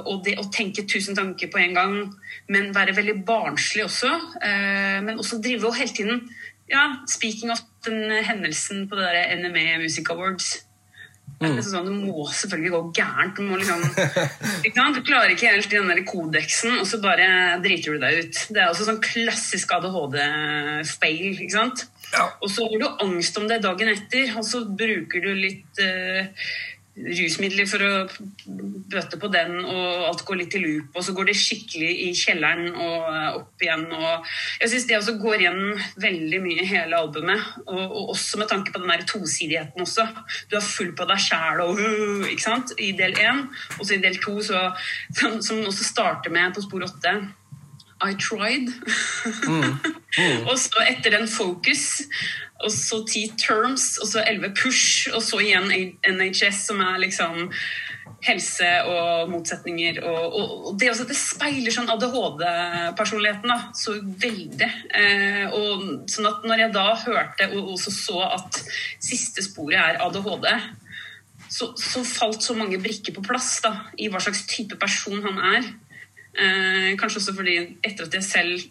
[0.05, 1.93] og det å tenke tusen tanker på en gang
[2.51, 4.12] men være veldig barnslig også.
[4.41, 6.23] Uh, men også drive og hele tiden
[6.71, 10.60] ja, Speaking of den hendelsen på det der NME Music Awards.
[11.41, 11.57] Mm.
[11.65, 13.38] Sånn, det må selvfølgelig gå gærent.
[13.38, 13.81] Du, må liksom,
[14.62, 18.41] du klarer ikke helt den der kodeksen, og så bare driter du deg ut.
[18.53, 21.39] Det er også sånn klassisk ADHD-fail.
[21.39, 21.88] ikke sant?
[22.12, 22.27] Ja.
[22.43, 26.29] Og så har du angst om det dagen etter, og så bruker du litt uh,
[26.91, 27.91] rusmidler for å
[28.91, 30.91] bøte på den, og alt går litt i loop.
[30.97, 33.86] Og så går det skikkelig i kjelleren og eh, opp igjen.
[33.95, 35.62] Og jeg syns det også går igjen
[36.04, 37.47] veldig mye i hele albumet.
[37.65, 40.08] Og, og, også med tanke på den der tosidigheten også.
[40.51, 42.75] Du er full på deg sjæl og uh, ikke sant?
[42.82, 43.45] i del én.
[43.80, 44.67] Og så i del to, så,
[45.15, 47.15] som også starter med på spor åtte.
[48.01, 48.67] I tried.
[49.47, 49.73] Mm.
[50.12, 50.41] Mm.
[50.51, 52.01] og så etter den focus
[52.65, 55.71] og så ti terms, og så elleve push, og så igjen
[56.08, 57.50] NHS, som er liksom
[58.26, 60.02] helse og motsetninger.
[60.06, 60.36] Og,
[60.69, 64.69] og det også, det speiler sånn ADHD-personligheten så veldig.
[64.97, 68.62] Eh, og sånn at når jeg da hørte og også så at
[69.02, 70.50] siste sporet er ADHD,
[71.52, 75.41] så, så falt så mange brikker på plass da, i hva slags type person han
[75.56, 75.71] er.
[76.32, 78.69] Eh, kanskje også fordi etter at jeg selv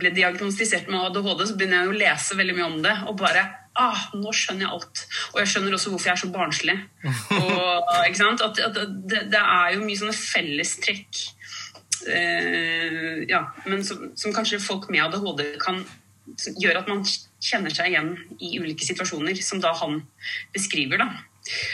[0.00, 2.96] ble diagnostisert med ADHD, så begynner jeg å lese veldig mye om det.
[3.10, 3.44] Og bare
[3.76, 5.04] ah, nå skjønner jeg alt.
[5.34, 6.76] Og jeg skjønner også hvorfor jeg er så barnslig.
[7.40, 8.80] Og, at, at
[9.10, 11.22] det, det, er jo mye sånne fellestrekk
[12.08, 15.82] eh, ja, men som, som, kanskje folk med ADHD kan
[16.58, 18.10] gjøre at man kjenner seg igjen
[18.42, 20.00] i ulike situasjoner, som da han
[20.54, 21.00] beskriver.
[21.04, 21.10] da.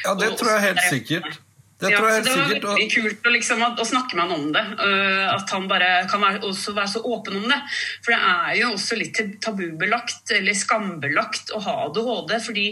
[0.05, 1.41] Ja, det tror jeg helt sikkert.
[1.83, 1.99] Det ja.
[1.99, 4.63] Det var veldig kult å, liksom, å, snakke med han om det.
[4.79, 7.59] Uh, at han bare kan være, også være så åpen om det.
[8.05, 12.37] For det er jo også litt tabubelagt eller skambelagt å ha ADHD.
[12.47, 12.69] fordi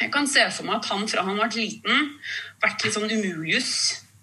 [0.00, 2.08] jeg kan se for meg at han fra han var liten,
[2.62, 3.70] vært litt sånn umulius.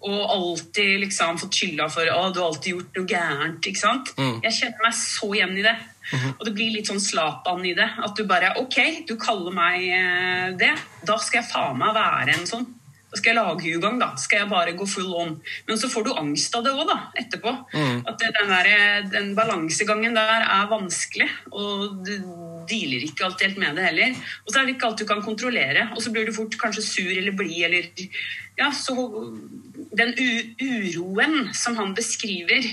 [0.01, 3.67] Og alltid liksom fått skylda for at du har alltid gjort noe gærent.
[3.69, 4.11] ikke sant?
[4.17, 4.39] Mm.
[4.47, 5.75] Jeg kjenner meg så igjen i det.
[6.11, 6.33] Mm -hmm.
[6.39, 7.89] Og det blir litt sånn Zlatan i det.
[8.03, 10.73] At du bare Ok, du kaller meg eh, det.
[11.05, 12.65] Da skal jeg faen meg være en sånn.
[13.11, 14.13] Skal jeg lage ugagn, da.
[14.19, 15.33] Skal jeg bare gå full on.
[15.67, 16.97] Men så får du angst av det òg, da.
[17.19, 17.51] Etterpå.
[17.73, 17.97] Mm.
[18.07, 18.69] At den, der,
[19.11, 21.27] den balansegangen der er vanskelig.
[21.51, 22.13] Og du
[22.69, 24.15] dealer ikke alltid helt med det heller.
[24.45, 25.89] Og så er det ikke alt du kan kontrollere.
[25.95, 27.91] Og så blir du fort kanskje sur eller blid eller
[28.59, 28.95] Ja, så
[29.97, 30.13] Den
[30.61, 32.63] uroen som han beskriver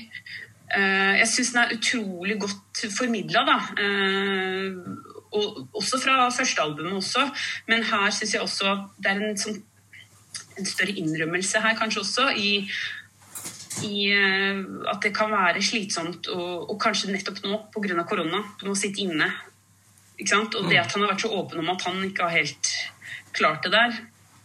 [0.76, 3.58] uh, Jeg syns den er utrolig godt formidla, da.
[3.78, 7.26] Uh, og også fra første albumet også,
[7.68, 9.58] men her syns jeg også det er en sånn
[10.58, 12.52] en større innrømmelse her kanskje også i,
[13.86, 18.04] i uh, at det kan være slitsomt, og, og kanskje nettopp nå pga.
[18.08, 18.42] korona.
[18.60, 19.30] Du må sitte inne.
[20.18, 20.56] Ikke sant?
[20.58, 22.72] Og det at han har vært så åpen om at han ikke har helt
[23.36, 23.98] klart det der.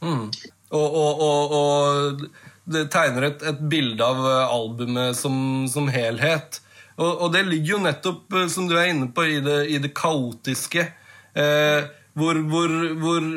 [0.04, 0.28] Mm.
[0.73, 2.28] Og, og, og, og,
[2.63, 5.36] det tegner et, et bilde av eh, albumet som,
[5.67, 6.62] som helhet.
[7.02, 9.91] Og, det ligger jo nettopp, eh, som du er inne på, i det, i det
[9.97, 10.86] kaotiske.
[11.34, 13.28] Eh, hvor, hvor, hvor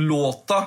[0.00, 0.60] låta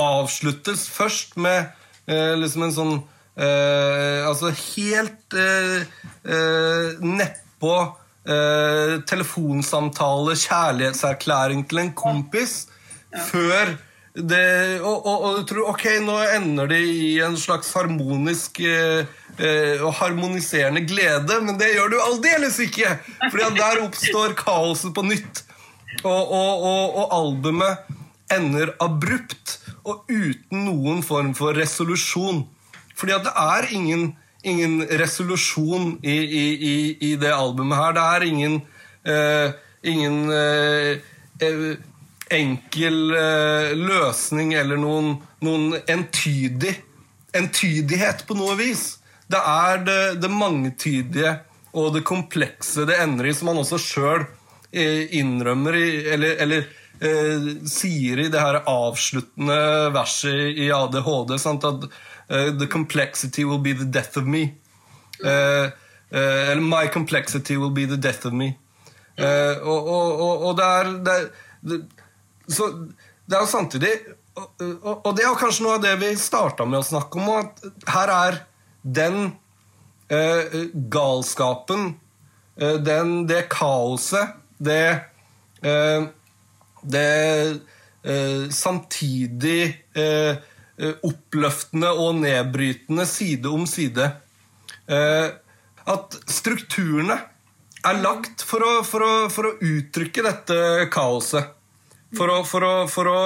[0.00, 1.70] avsluttes først med
[2.10, 2.94] eh, liksom en sånn
[3.36, 5.86] eh, Altså helt eh,
[6.24, 7.74] eh nedpå
[8.28, 12.64] eh, telefonsamtale, kjærlighetserklæring til en kompis,
[13.12, 13.24] ja.
[13.30, 13.76] før
[14.14, 19.08] det, og, og, og, du tror ok, nå ender det i en slags harmonisk eh,
[19.42, 22.94] eh, og harmoniserende glede, men det gjør du aldeles ikke!
[23.24, 25.42] Fordi der oppstår kaoset på nytt.
[26.04, 27.90] Og, og albumet
[28.34, 32.44] ender abrupt og uten noen form for resolusjon.
[32.96, 34.04] Fordi at det er ingen,
[34.46, 36.76] ingen resolusjon i, i, i,
[37.10, 37.96] i, det albumet her.
[37.96, 38.60] Det er ingen,
[39.08, 39.48] uh,
[39.82, 41.74] ingen uh,
[42.34, 46.76] enkel uh, løsning eller noen, noen entydig,
[47.36, 48.86] entydighet på noe vis.
[49.28, 51.36] Det er det, det mangetydige
[51.74, 54.26] og det komplekse det ender i, som han også sjøl
[54.74, 56.64] innrømmer i, eller, eller
[57.04, 59.56] eh, sier i det her avsluttende
[59.94, 64.54] verset i ADHD sant, at uh, The complexity will be the death of me.
[65.22, 65.70] Uh,
[66.10, 68.54] uh, eller My complexity will be the death of me.
[69.14, 71.26] Og, og, og, det er, det er
[71.62, 71.76] det,
[72.50, 72.66] Så
[73.30, 73.92] det er jo samtidig
[74.34, 77.86] og, og, det er kanskje noe av det vi starta med å snakke om, at
[77.94, 78.40] her er
[78.82, 79.20] den
[80.90, 81.92] galskapen,
[82.58, 84.98] den, det kaoset, det
[86.84, 87.60] Det
[88.04, 89.62] eh, samtidig
[89.96, 90.36] eh,
[90.76, 94.10] eh, oppløftende og nedbrytende side om side.
[94.86, 95.28] Eh,
[95.84, 97.16] at strukturene
[97.84, 100.58] er lagt for å, for å, for å uttrykke dette
[100.92, 101.52] kaoset.
[102.14, 103.20] For å, for å,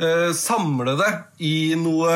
[0.00, 1.10] eh, samle det
[1.44, 2.14] i noe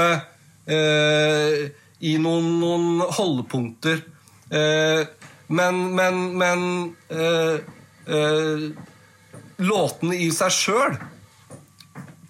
[0.64, 1.66] eh,
[2.04, 4.02] I noen, noen holdepunkter.
[5.48, 6.64] Men men, men
[9.64, 10.96] låtene i seg sjøl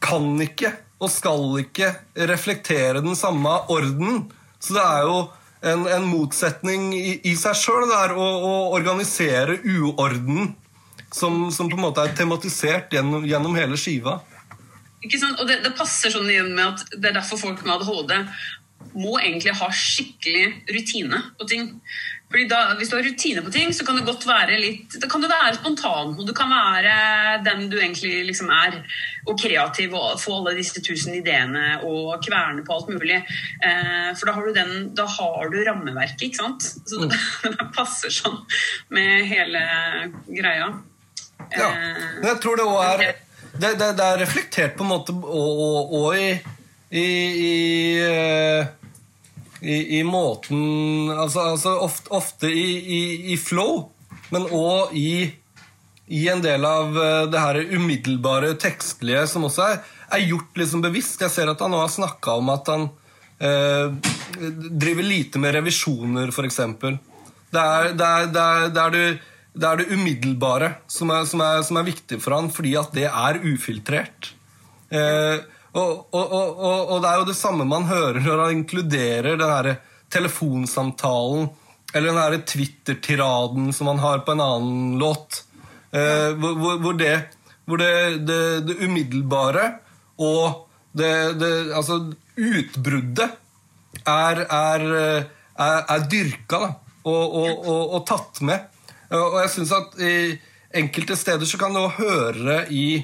[0.04, 1.90] kan ikke og skal ikke
[2.30, 4.28] reflektere den samme orden.
[4.62, 5.16] Så det er jo
[5.64, 10.54] en, en motsetning i, i seg sjøl, å, å organisere uorden
[11.14, 14.18] som, som på en måte er tematisert gjennom, gjennom hele skiva.
[15.04, 15.38] Ikke sant?
[15.40, 18.14] Og det, det passer sånn igjen med at det er derfor folk med ADHD
[18.94, 21.70] må egentlig ha skikkelig rutine på ting.
[22.32, 25.06] Fordi da, Hvis du har rutine på ting, så kan det godt være litt Da
[25.10, 26.94] kan du være spontan, og du kan være
[27.46, 28.80] den du egentlig liksom er.
[29.28, 33.20] Og kreativ og få alle disse tusen ideene og kverne på alt mulig.
[33.64, 36.66] Eh, for da har du den, da har du rammeverket, ikke sant?
[36.84, 37.20] Så det,
[37.54, 38.40] det passer sånn
[38.94, 39.62] med hele
[40.28, 40.72] greia.
[41.52, 43.00] Ja, Eh, men jeg tror det òg er
[43.54, 46.28] det, det, det er reflektert på en måte og i
[46.94, 47.54] i, i,
[48.06, 48.66] eh,
[49.64, 53.88] i, i måten Altså, altså ofte, ofte i, i, flow,
[54.34, 55.26] men òg i,
[56.12, 59.80] i en del av eh, det her umiddelbare tekstlige som også er,
[60.14, 61.22] er gjort liksom bevisst.
[61.24, 62.88] Jeg ser at han nå har snakka om at han
[63.38, 64.12] eh,
[64.68, 66.60] driver lite med revisjoner, f.eks.
[67.54, 68.70] Det er, det, er,
[69.54, 73.42] det, er, umiddelbare som som, er, som er viktig for han, fordi at det er
[73.44, 74.32] ufiltrert.
[74.90, 75.42] Eh,
[75.74, 76.34] og, og,
[76.92, 79.70] og, det er jo det samme man hører når han inkluderer den her
[80.14, 81.48] telefonsamtalen
[81.94, 85.42] eller den her Twitter-tiraden som han har på en annen låt.
[85.94, 87.14] Eh, hvor, hvor, det,
[87.66, 87.90] hvor det,
[88.26, 89.68] det, det umiddelbare
[90.22, 91.10] og det,
[91.74, 91.98] Altså
[92.38, 93.34] utbruddet
[94.06, 94.84] er, er,
[95.58, 96.68] er, er dyrka da,
[97.10, 98.70] og, og tatt med.
[99.14, 100.14] Og jeg syns at i
[100.74, 103.02] enkelte steder så kan du høre i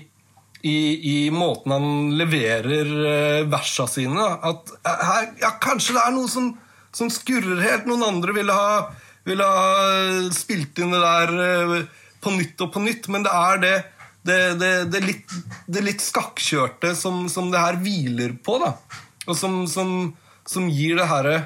[0.63, 0.79] i,
[1.27, 4.27] i måten han leverer uh, versa sine.
[4.45, 6.51] At eh, her, ja, kanskje det er noe som,
[6.97, 7.89] som skurrer helt.
[7.89, 8.83] Noen andre ville ha,
[9.29, 11.87] ville ha spilt inn det der
[12.21, 13.77] på nytt og på nytt, men det er det,
[14.29, 15.37] det, det, det litt,
[15.81, 18.75] litt skakkjørte som, som det her hviler på, da.
[19.25, 20.11] Og som, som,
[20.49, 21.37] som gir det herre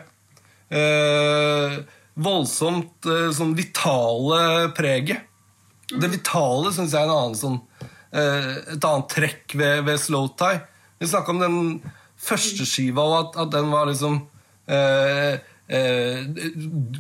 [0.75, 1.79] eh,
[2.15, 5.31] voldsomt sånn vitale preget.
[5.95, 7.61] Det vitale syns jeg er en annen sånn
[8.15, 10.61] et annet trekk ved, ved Slow Tie.
[11.03, 11.57] Vi snakka om den
[12.21, 14.21] første skiva, og at, at den var liksom
[14.71, 16.23] eh, eh,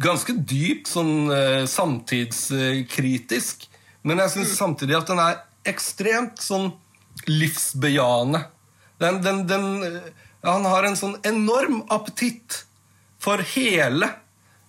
[0.03, 3.68] Ganske dypt sånn eh, samtidskritisk.
[4.05, 6.72] Men jeg syns samtidig at den er ekstremt sånn
[7.31, 8.42] livsbejaende.
[9.00, 9.98] Den, den, den,
[10.44, 12.64] han har en sånn enorm appetitt
[13.22, 14.11] for hele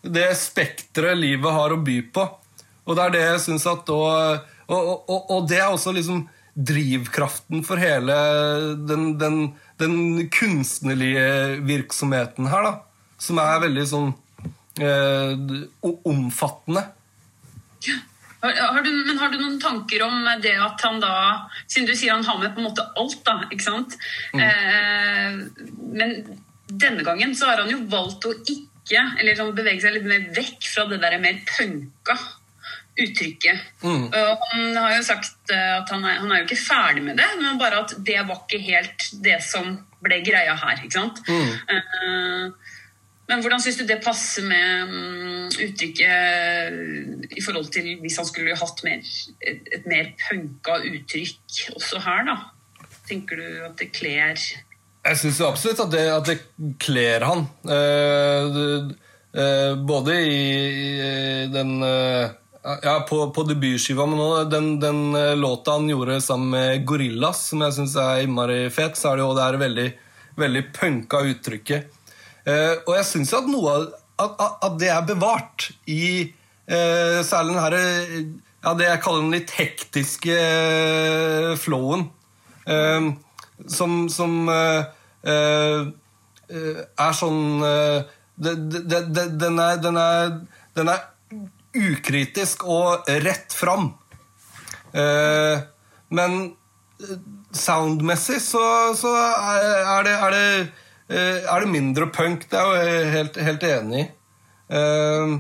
[0.05, 2.23] det spekteret livet har å by på.
[2.86, 4.01] Og det er det jeg syns at da
[4.65, 6.23] og, og, og, det er også liksom
[6.56, 8.15] drivkraften for hele
[8.88, 9.39] den, den,
[9.82, 9.96] den
[10.32, 12.74] kunstnerlige virksomheten her, da.
[13.20, 14.13] Som er veldig sånn
[14.80, 15.36] eh,
[16.08, 16.86] omfattende.
[18.46, 21.13] Har, har du, men har du noen tanker om det at han da
[21.65, 23.98] Siden du sier han har med på en måte alt, da, ikke sant?
[24.36, 24.41] Mm.
[24.46, 26.15] Eh, men
[26.70, 30.28] denne gangen så har han jo valgt å ikke Eller sånn bevege seg litt mer
[30.36, 32.18] vekk fra det der mer punka
[32.95, 33.63] uttrykket.
[33.84, 34.05] Mm.
[34.13, 37.60] Han har jo sagt at han er, han er, jo ikke ferdig med det, men
[37.60, 39.73] bare at det var ikke helt det som
[40.05, 40.81] ble greia her.
[40.84, 41.21] ikke sant?
[41.27, 41.51] Mm.
[41.71, 42.73] Uh,
[43.25, 48.58] men hvordan syns du det passer med um, uttrykket i forhold til hvis han skulle
[48.60, 49.02] hatt mer,
[49.41, 52.37] et, mer punka uttrykk også her, da?
[53.06, 56.37] Tenker du at det kler Jeg syns absolutt at det, at det
[56.81, 57.46] kler han.
[57.65, 58.96] Det,
[59.35, 60.46] uh, både i,
[60.96, 61.75] i den
[62.82, 67.48] ja, på, på debutskiva, men nå den, den uh, låta han gjorde sammen med Gorillas,
[67.50, 69.86] som jeg syns er innmari fet, så er det jo det er veldig,
[70.42, 72.02] veldig punka uttrykket.
[72.46, 73.86] Eh, og jeg syns at noe av
[74.22, 79.34] at, at, det er bevart i eh, særlig den herre ja, det jeg kaller den
[79.34, 80.36] litt hektiske
[81.62, 82.06] flowen.
[83.70, 85.04] som som er
[87.18, 90.40] sånn det, det, det, den er, den er,
[90.78, 91.04] den er
[91.76, 93.92] ukritisk og rett fram.
[94.96, 95.63] Eh,
[96.15, 96.38] men
[97.56, 98.63] soundmessig så,
[98.98, 102.48] så er, det, er, det, er, det, mindre punk.
[102.52, 104.08] Det er jeg helt, helt enig i.
[104.76, 105.36] Eh,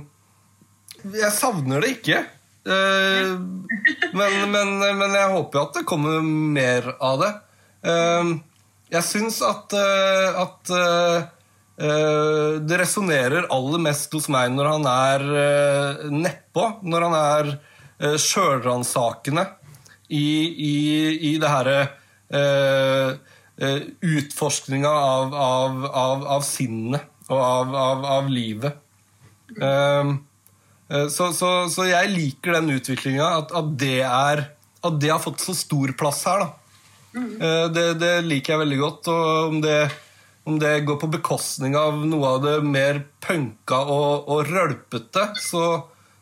[1.15, 2.23] jeg savner det ikke.
[2.65, 3.35] Eh,
[4.17, 7.31] men, men, men jeg håper at det kommer mer av det.
[7.85, 8.35] Eh,
[8.93, 11.31] jeg syns at, eh, at eh, eh,
[11.75, 16.69] det resonnerer aller mest hos meg når han er uh, nedpå.
[16.87, 19.43] Når han er uh, sjølransakende
[20.07, 20.27] i,
[20.69, 20.75] i,
[21.31, 21.79] i det herre
[23.55, 28.75] Utforskninga av, av, av, av sinnet og av, av, av livet.
[29.55, 34.41] Så, så, så, jeg liker den utviklinga, at, at, det er,
[34.83, 36.43] at det har fått så stor plass her.
[36.43, 36.49] da.
[37.15, 37.31] Mm.
[37.77, 39.11] Det, det, liker jeg veldig godt.
[39.13, 39.79] og om det,
[40.45, 45.65] om det, går på bekostning av noe av det mer punka og, og rølpete, så,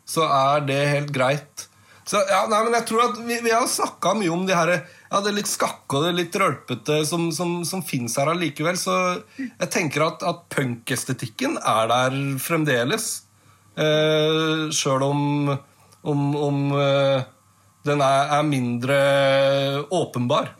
[0.08, 1.68] så, er det helt greit.
[2.08, 4.74] Så, ja, nei, men jeg tror at Vi, vi har snakka mye om de her
[5.14, 8.80] ja, det litt skakke og det litt rølpete som, som, som fins her allikevel.
[8.80, 8.96] Så
[9.38, 13.12] jeg tenker at, at punkestetikken er der fremdeles.
[13.78, 15.54] Eh, Sjøl om,
[16.02, 17.24] om, om eh,
[17.86, 18.98] den er, er, mindre
[19.94, 20.54] åpenbar.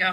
[0.00, 0.12] Ja.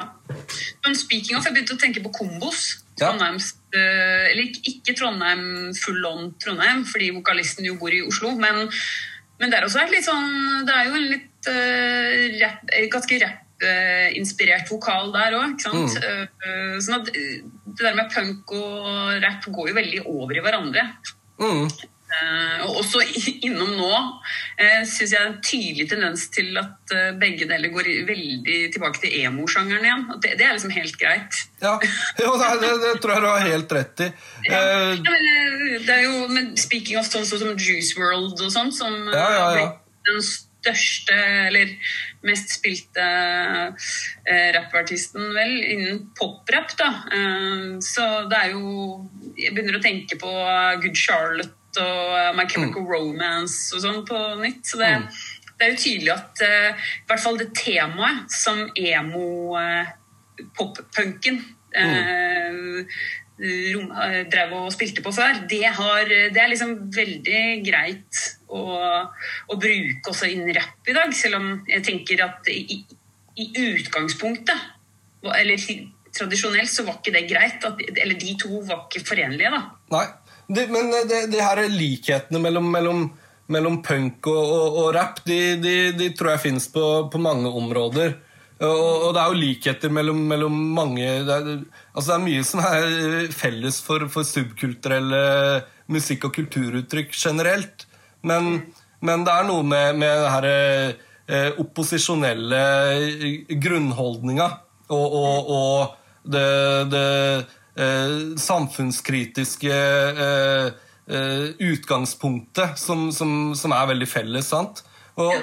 [0.85, 2.65] Men speaking of, jeg begynte å tenke på kombos.
[2.99, 3.53] Trondheims.
[3.73, 8.35] Eh, eller ikke Trondheim full on Trondheim, fordi vokalisten jo bor i Oslo.
[8.37, 8.69] men
[9.41, 14.69] men det er også litt sånn Det er jo en litt uh, rap, ganske rappinspirert
[14.71, 15.65] vokal der òg.
[15.73, 15.89] Mm.
[15.89, 20.85] Uh, sånn at det der med punk og rap går jo veldig over i hverandre.
[21.41, 21.65] Mm.
[22.13, 22.99] Uh, og også
[23.47, 27.89] innom nå uh, syns jeg er en tydelig tendens til at uh, begge deler går
[28.05, 30.03] veldig tilbake til emo-sjangeren igjen.
[30.21, 31.39] Det, det, er liksom helt greit.
[31.63, 31.73] Ja,
[32.21, 34.09] jo, det, det, tror jeg du har helt rett i.
[34.53, 34.59] Ja.
[34.59, 38.93] ja men, det er jo, men Speaking of sånn som Juice World og sånn, som
[39.09, 39.67] ja, ja, ja.
[40.09, 41.71] den største, eller
[42.27, 46.91] mest spilte eh, rappartisten, vel, innen poprap, da.
[47.83, 49.01] så det er jo
[49.39, 50.31] Jeg begynner å tenke på
[50.83, 52.89] Good Charlotte og uh, My Chemical mm.
[52.91, 54.63] Romance og sånn på nytt.
[54.67, 55.05] Så det, mm.
[55.49, 56.77] det, er jo tydelig at uh, i
[57.09, 61.35] hvert fall det temaet som emo-pop-punken
[61.77, 62.79] uh,
[63.39, 63.89] mm.
[64.33, 68.13] drev og spilte på før, det, har, det er liksom veldig greit
[68.53, 68.63] å,
[69.49, 71.09] å, bruke også innen rapp i dag.
[71.17, 72.57] Selv om jeg tenker at i,
[73.39, 73.43] i
[73.73, 74.59] utgangspunktet,
[75.23, 75.57] eller
[76.13, 77.65] tradisjonelt, så var ikke det greit.
[77.65, 79.61] At, eller de to var ikke forenlige, da.
[79.93, 80.05] Nei.
[80.53, 83.05] Det, men de, det, her likhetene mellom, mellom,
[83.53, 87.49] mellom punk og, og, og rap, de, de, de, tror jeg fins på, på, mange
[87.49, 88.17] områder.
[88.63, 92.43] Og, og, det er jo likheter mellom, mellom mange det er, altså det er mye
[92.47, 95.23] som er felles for, for subkulturelle
[95.91, 97.87] musikk- og kulturuttrykk generelt.
[98.23, 98.53] Men,
[99.03, 102.61] men, det er noe med, med det her eh, opposisjonelle
[103.65, 104.47] grunnholdninga
[104.93, 106.47] og, og, det,
[106.93, 107.03] det
[107.75, 109.73] eh, samfunnskritiske
[110.27, 110.67] eh,
[111.07, 114.49] eh, utgangspunktet som, som, som, er veldig felles.
[114.51, 114.83] sant?
[115.15, 115.33] Og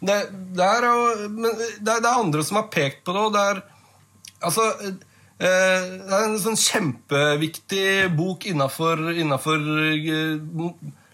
[0.00, 0.22] det,
[0.56, 0.88] det, er,
[1.28, 3.62] det, det, er, andre som har pekt på det, og det er
[4.40, 9.02] Altså eh, det er en sånn kjempeviktig bok innafor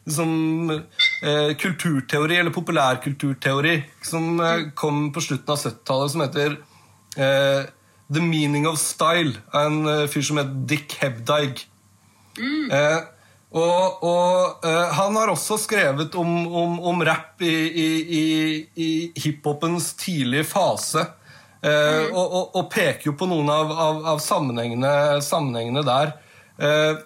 [0.06, 0.70] liksom,
[1.22, 6.56] eh, kulturteori, eller populærkulturteori, som eh, kom på slutten av 70-tallet, som heter
[7.18, 7.66] eh,
[8.12, 11.66] The Meaning of Style av en uh, fyr som het Dick Hebdike.
[12.36, 12.70] Mm.
[12.70, 12.98] Eh,
[13.56, 17.86] og, og eh, han har også skrevet om, om, om rap i, i,
[18.18, 18.24] i,
[18.76, 18.88] i
[19.22, 21.06] hiphopens tidlige fase.
[21.62, 22.10] Eh, mm.
[22.12, 26.12] og, og, og, peker jo på noen av, av, av sammenhengene, sammenhengene, der.
[26.60, 26.98] Eh,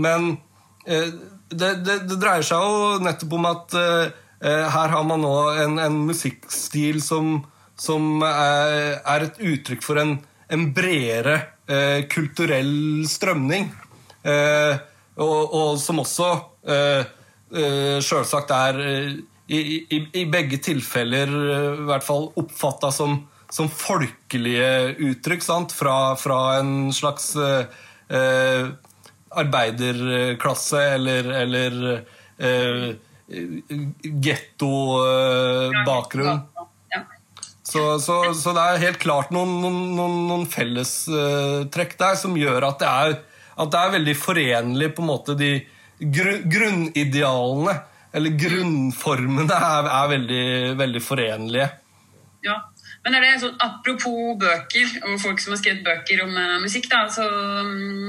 [0.00, 0.30] men
[0.86, 1.10] eh,
[1.50, 3.78] det, det, det, dreier seg jo nettopp om at
[4.38, 7.40] her har man nå en, en musikkstil som,
[7.74, 10.12] som er, er et uttrykk for en
[10.48, 13.70] en bredere eh, kulturell strømning.
[14.22, 14.76] Eh,
[15.18, 16.28] og, og, som også
[16.68, 17.04] eh,
[17.48, 19.12] eh sjølsagt er eh,
[19.48, 19.58] i,
[19.96, 25.42] i, i, begge tilfeller eh, i hvert fall oppfatta som, som, folkelige uttrykk.
[25.44, 25.72] Sant?
[25.76, 28.68] Fra, fra en slags eh,
[29.28, 32.04] arbeiderklasse eller, eller
[32.38, 32.94] eh,
[34.28, 36.40] gettobakgrunn.
[37.68, 42.64] Så, så, så, det er helt klart noen, noen, noen fellestrekk uh, der som gjør
[42.70, 43.18] at det, er,
[43.60, 45.50] at det er veldig forenlig på en måte de
[46.00, 47.74] gru, grunnidealene,
[48.16, 50.46] eller grunnformene, er, er veldig,
[50.80, 51.68] veldig, forenlige.
[52.46, 52.56] Ja,
[53.04, 56.88] men er det sånn, Apropos bøker og folk som har skrevet bøker om uh, musikk,
[56.88, 58.08] da, så um,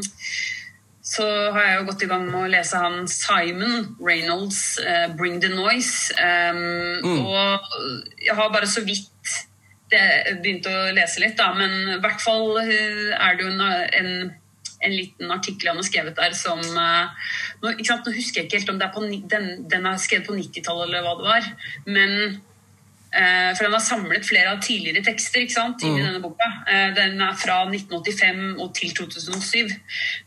[1.10, 5.39] så har jeg jo gått i gang med å lese han Simon Reynolds' uh, 'Bring
[5.41, 6.14] the Noise'.
[6.22, 7.24] Um, mm.
[7.26, 9.10] Og jeg har bare så vidt
[9.90, 13.64] begynte å lese litt, da, men i hvert fall eh, er det jo en,
[14.02, 14.14] en
[14.80, 17.32] en liten artikkel han har skrevet der som eh,
[17.62, 20.00] nå, ikke sant, nå husker jeg ikke helt om det er på, den, den er
[20.02, 21.50] skrevet på 90-tallet eller hva det var.
[21.90, 22.16] Men
[23.12, 26.48] eh, For den har samlet flere av tidligere tekster ikke sant, i denne boka.
[26.72, 29.76] Eh, den er fra 1985 og til 2007.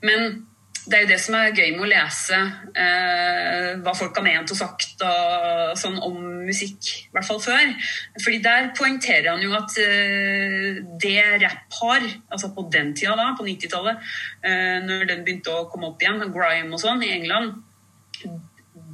[0.05, 0.43] Men
[0.83, 2.39] det er jo det som er gøy med å lese
[2.83, 7.75] eh, hva folk har ment og sagt og, sånn om musikk, i hvert fall før.
[8.19, 11.15] Fordi der poengterer han jo at eh, det
[11.45, 14.03] rapp har, altså på den tida da, på 90-tallet,
[14.43, 17.63] eh, når den begynte å komme opp igjen, grime og sånn, i England,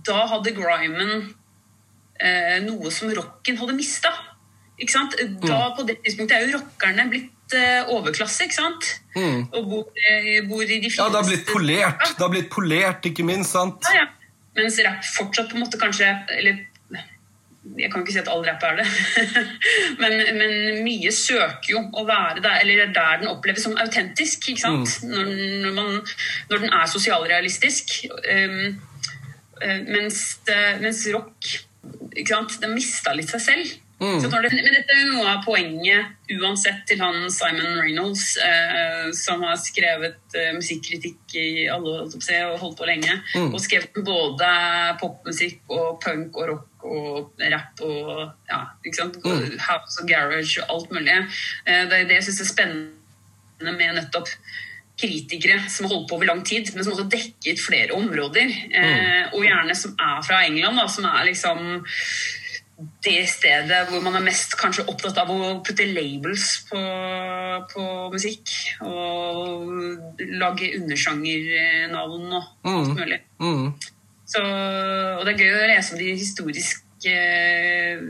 [0.09, 1.15] da hadde grimen
[2.21, 4.13] eh, noe som rocken hadde mista.
[4.79, 5.17] Ikke sant?
[5.19, 5.77] Da, Mm.
[5.77, 8.89] På det tidspunktet er jo rockerne blitt eh, overklasse, ikke sant?
[9.19, 12.51] Og bor, eh, bor i de fineste Ja, det har blitt polert, det har blitt
[12.53, 13.83] polert, ikke minst, sant?
[13.91, 14.09] Ja, ja.
[14.59, 16.65] Mens rapp fortsatt på en måte kanskje Eller
[17.77, 18.87] jeg kan ikke si at all rapp er det,
[20.03, 20.53] men, men
[20.87, 24.49] mye søker jo å være der, eller er der den oppleves som autentisk.
[24.49, 24.95] ikke sant?
[25.05, 25.33] Når,
[25.67, 25.99] når, man,
[26.49, 27.93] når den er sosialrealistisk.
[28.25, 28.79] Um,
[29.61, 30.23] eh, mens,
[30.81, 31.51] mens rock
[32.15, 32.57] ikke sant?
[32.63, 33.77] den mista litt seg selv.
[33.99, 39.09] Når det, men dette er jo noe av poenget uansett til han Simon Reynolds, eh,
[39.17, 43.17] som har skrevet eh, musikkritikk i alle holdt på å og holdt på lenge.
[43.49, 44.53] Og skrevet både
[45.03, 48.13] popmusikk og punk og rock og rap og
[48.47, 49.19] ja, ikke sant?
[49.67, 51.19] house og garage og alt mulig.
[51.67, 54.31] Eh, det er det jeg syns er spennende med nettopp
[54.99, 58.51] kritikere som har holdt på over lang tid, men som også dekket flere områder.
[58.51, 61.83] Eh, og gjerne som er fra England, da, som er liksom
[62.79, 66.81] det stedet hvor man er mest kanskje opptatt av å putte labels på,
[67.73, 68.53] på musikk.
[68.87, 69.73] Og
[70.39, 73.23] lage undersjangernavn og alt mulig.
[73.43, 73.73] Mm.
[74.29, 78.03] Så, og det er gøy å lese om de historiske eh,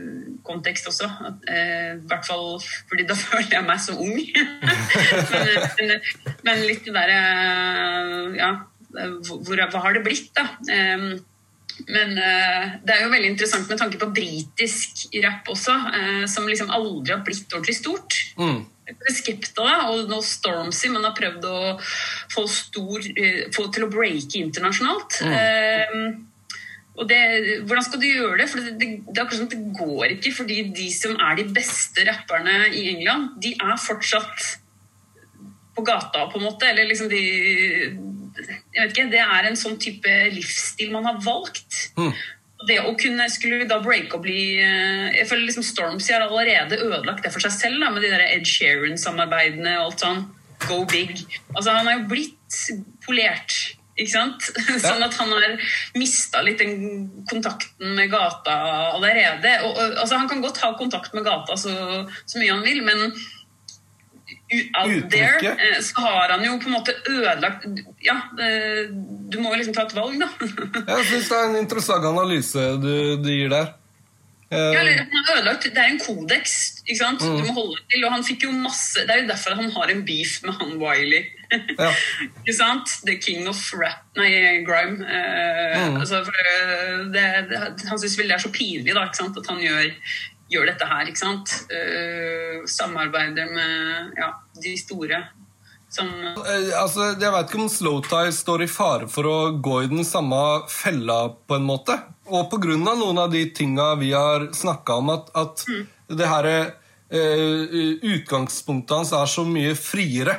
[0.45, 1.09] kontekst også.
[1.31, 4.19] At, eh, I hvert fall fordi da føler jeg meg så ung.
[5.31, 5.95] men, men,
[6.45, 7.19] men litt det derre
[8.37, 8.53] Ja,
[8.91, 10.45] hvor, hva har det blitt, da?
[10.69, 11.09] Eh,
[11.87, 16.49] men uh, det er jo veldig interessant med tanke på britisk rap også, uh, som
[16.49, 18.17] liksom aldri har blitt ordentlig stort.
[18.39, 18.65] Mm.
[19.13, 21.59] Skepta og nå Stormzy, man har prøvd å
[22.33, 25.19] få, stor, eh, få til å breake internasjonalt.
[25.29, 25.93] Eh,
[26.99, 27.19] og det,
[27.63, 28.47] hvordan skal du gjøre det?
[28.51, 31.37] For det, det, det er akkurat sånn at det går ikke, fordi de som er
[31.39, 34.49] de beste rapperne i England, de er fortsatt
[35.77, 36.67] på gata, på en måte.
[36.67, 37.23] Eller liksom de
[38.47, 39.07] Jeg vet ikke.
[39.11, 41.89] Det er en sånn type livsstil man har valgt.
[41.99, 42.11] Mm.
[42.67, 46.81] Det å kunne skulle da breake og bli eh, Jeg føler liksom Stormzy har allerede
[46.81, 50.23] ødelagt det for seg selv, da, med de der Ed Sheeran-samarbeidene og alt sånn.
[50.67, 51.21] Go big.
[51.55, 52.57] Altså, han har jo blitt
[53.05, 53.55] polert.
[53.99, 54.45] Ikke sant?
[54.83, 55.55] Sånn at han har
[55.99, 58.55] mista litt den kontakten med gata
[58.93, 59.57] allerede.
[59.67, 61.73] Og, og, altså, han kan godt ha kontakt med gata så,
[62.23, 63.11] så mye han vil, men
[64.81, 67.67] out there eh, så har han jo på en måte ødelagt
[68.01, 68.87] Ja, eh,
[69.29, 70.29] du må jo liksom ta et valg, da.
[70.95, 73.75] Jeg syns det er en interessant analyse du, du gir der.
[74.49, 76.53] Eh, Ja, eller, han har ødelagt, det er en kodeks
[76.89, 77.21] ikke sant?
[77.21, 77.35] Mm.
[77.37, 78.05] du må holde til.
[78.07, 80.71] Og han fikk jo masse Det er jo derfor han har en beef med han
[80.81, 81.27] Wiley.
[81.77, 81.91] Ja.
[82.41, 82.95] ikke sant?
[83.05, 85.05] The king of rap Nei, grime.
[85.05, 85.99] Eh, Mm.
[86.01, 87.21] altså, for, eh, det,
[87.87, 89.37] han syns vel det er så pinlig da, ikke sant?
[89.37, 89.91] at han gjør,
[90.49, 91.09] gjør dette her.
[91.09, 91.53] ikke sant?
[91.73, 95.23] Eh, samarbeider med ja, de store
[95.89, 99.91] som Eh, altså, jeg vet ikke om Slowtie står i fare for å gå i
[99.91, 100.39] den samme
[100.71, 101.97] fella, på en måte.
[102.29, 105.65] Og av noen av de tinga vi har snakka om, at, at
[106.13, 110.37] det her eh, utgangspunktet hans er så mye friere.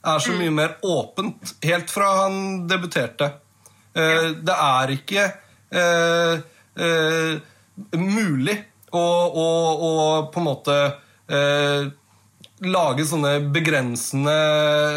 [0.00, 1.56] Er så mye mer åpent.
[1.64, 3.34] Helt fra han debuterte.
[3.90, 4.30] Ja.
[4.46, 5.22] det er ikke
[5.74, 6.42] eh,
[6.78, 7.40] eh,
[7.98, 8.54] mulig
[8.96, 10.76] å, og, og på en måte
[11.30, 11.90] eh,
[12.66, 14.36] lage sånne begrensende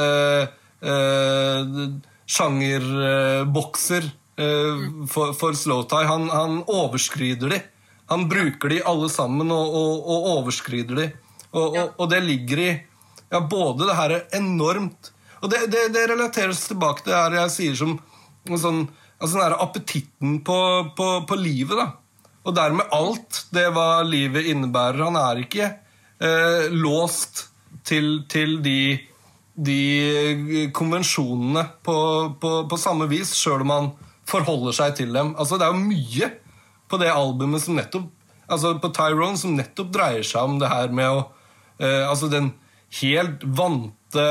[0.07, 0.53] eh,
[0.89, 1.83] eh,
[2.33, 6.07] sjangerbokser eh, for, for slowtie.
[6.09, 7.61] Han, han overskrider de.
[8.11, 11.07] Han bruker de alle sammen og, og, og overskrider de.
[11.53, 12.71] Og, og, og det ligger i
[13.33, 17.35] ja, både det her er enormt Og det, det, det relateres tilbake til det her
[17.41, 17.95] jeg sier som
[18.59, 18.83] sånn,
[19.17, 20.57] altså den appetitten på,
[20.97, 21.77] på, på livet.
[21.79, 21.87] da.
[22.43, 25.03] Og dermed alt det hva livet innebærer.
[25.05, 25.69] Han er ikke
[26.19, 27.45] eh, låst
[27.87, 28.97] til, til de,
[29.55, 31.97] de konvensjonene på,
[32.39, 33.93] på, på samme vis, sjøl om han
[34.29, 35.33] forholder seg til dem.
[35.39, 36.31] Altså, det er jo mye
[36.91, 38.11] på det albumet som nettopp
[38.51, 41.21] altså på Tyrone som nettopp dreier seg om det her med å
[41.79, 42.51] eh, Altså den
[42.99, 44.25] helt vante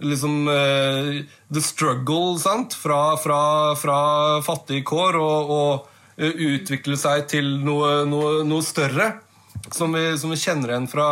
[0.00, 1.10] liksom eh,
[1.52, 2.76] The struggle, sant?
[2.76, 3.40] Fra, fra,
[3.78, 3.98] fra
[4.46, 9.12] fattige kår og, og eh, utvikle seg til noe, noe, noe større.
[9.72, 11.08] Som vi, som vi kjenner igjen fra,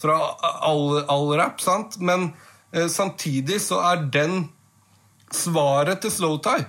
[0.00, 0.16] fra
[0.64, 1.60] all, all rap.
[1.60, 1.98] sant?
[2.00, 2.30] Men
[2.72, 4.46] eh, samtidig så er den
[5.32, 6.66] svaret til Slowtie,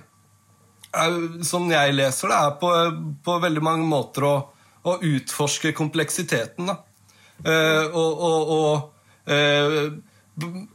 [1.44, 2.70] som jeg leser det, er på,
[3.24, 4.34] på veldig mange måter å,
[4.86, 6.70] å utforske kompleksiteten.
[6.70, 6.76] da.
[7.42, 9.90] Eh, og, og, og eh,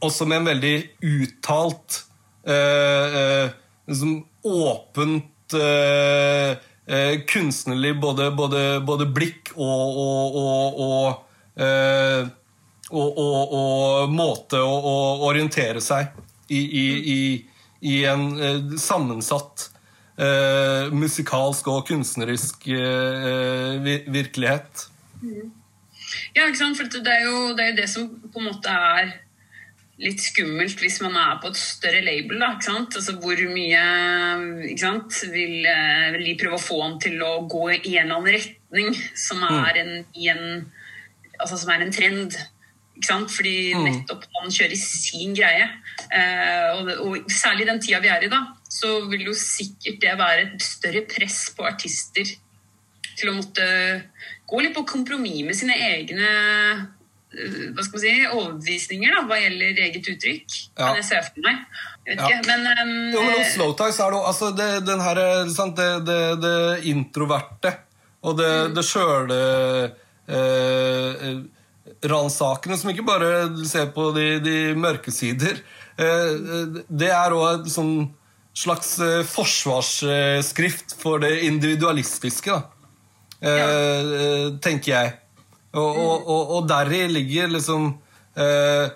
[0.04, 0.74] også med en veldig
[1.08, 2.02] uttalt
[2.46, 3.56] eh, eh
[3.90, 5.54] liksom åpent
[6.90, 10.36] eh, eh, kunstnerlig både, både, både, blikk og, og,
[12.90, 14.96] og, og måte å, å,
[15.28, 16.10] orientere seg
[16.50, 17.20] i, i, i,
[17.92, 19.68] i en sammensatt
[20.92, 22.66] musikalsk og kunstnerisk
[24.12, 24.82] virkelighet.
[25.22, 25.46] Mm.
[26.36, 26.76] Ja, ikke sant?
[26.76, 29.14] For det er jo det, er det som på en måte er
[30.00, 32.40] litt skummelt hvis man er på et større label.
[32.40, 32.96] Da, ikke sant?
[32.98, 33.82] Altså, hvor mye
[34.70, 35.18] ikke sant?
[35.32, 38.38] Vil, eh, vil, de prøve å få han til å gå i en eller annen
[38.38, 39.58] retning som mm.
[39.58, 39.92] er en,
[40.32, 40.46] en,
[41.38, 42.38] altså, som er en trend?
[42.96, 43.32] Ikke sant?
[43.32, 43.88] Fordi mm.
[43.88, 45.66] nettopp han kjører sin greie.
[46.08, 50.16] Eh, og, og, særlig den tida vi er i, da, så vil jo sikkert det
[50.20, 52.36] være et større press på artister
[53.20, 53.66] til å måtte
[54.48, 56.30] gå litt på kompromiss med sine egne
[57.30, 60.56] hva skal man si, overbevisninger da, hva gjelder eget uttrykk.
[60.74, 60.80] Ja.
[60.80, 61.62] Kan jeg se for meg.
[62.06, 62.26] Jeg vet ja.
[62.26, 65.22] ikke, men, um, jo, men hos Slowtie er det altså, det, den her,
[65.54, 66.56] sant, det, det, det,
[66.90, 67.74] introverte
[68.26, 68.74] og det, mm.
[68.76, 69.40] det sjøle
[70.28, 71.28] eh,
[72.10, 73.30] ransakende, som ikke bare
[73.68, 75.62] ser på de, de mørke sider.
[76.00, 77.94] Eh, det er òg et sånn
[78.56, 82.58] slags eh, forsvarsskrift for det individualistiske.
[82.58, 82.76] da.
[83.40, 85.16] Eh, tenker jeg.
[85.70, 87.92] Og, og, og, og deri ligger liksom
[88.34, 88.90] eh,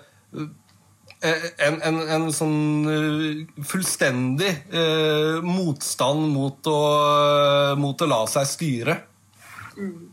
[1.25, 2.57] en, en, en, sånn
[2.91, 6.81] eh, fullstendig eh, motstand mot å,
[7.79, 8.97] mot å, la seg styre.
[9.79, 10.11] Mm.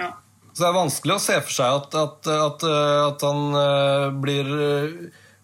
[0.00, 0.10] Ja.
[0.50, 2.68] Så det er vanskelig å se for seg at, at, at,
[3.06, 4.50] at han blir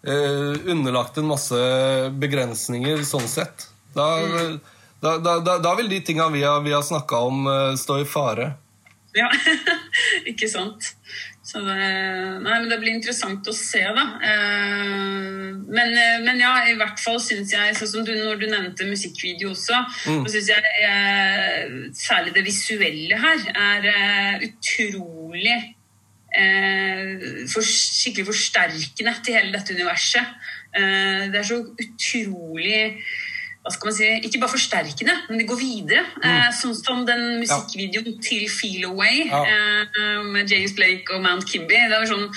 [0.07, 1.57] underlagt en masse
[2.19, 3.69] begrensninger sånn sett.
[3.95, 4.59] Da, mm.
[4.97, 7.49] Da, da, da, vil de tinga vi har, vi har snakka om,
[7.79, 8.51] stå i fare.
[9.15, 9.29] Ja,
[10.31, 10.91] ikke sant.
[11.47, 11.75] Så det,
[12.43, 14.03] nei, men det blir interessant å se, da.
[14.19, 18.45] Eh, men, eh, men, ja, i hvert fall syns jeg, sånn som du, når du
[18.51, 20.25] nevnte musikkvideo også, mm.
[20.25, 25.55] så syns jeg eh, særlig det visuelle her er utrolig
[26.35, 30.35] eh, for, skikkelig forsterkende til hele dette universet.
[30.77, 32.81] det er så utrolig
[33.67, 36.05] hva skal man si, ikke bare forsterkende, men de går videre.
[36.21, 36.25] Mm.
[36.29, 38.23] Eh, sånn som den musikkvideoen ja.
[38.23, 39.43] til 'Feel Away' ja.
[39.43, 41.75] eh, med James Blake og Mount Kimby.
[41.75, 42.29] Det var sånn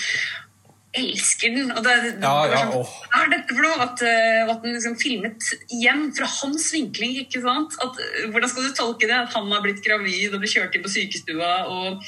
[0.98, 1.70] elsker den.
[1.70, 3.86] Og det, det, ja, ja, sånn, Hva er dette for noe?
[3.86, 7.14] At, uh, at den liksom filmet igjen fra hans vinkling.
[7.22, 7.76] ikke sant?
[7.78, 9.14] At, uh, hvordan skal du tolke det?
[9.14, 11.52] At han har blitt gravid og ble kjørt inn på sykestua.
[11.70, 12.02] og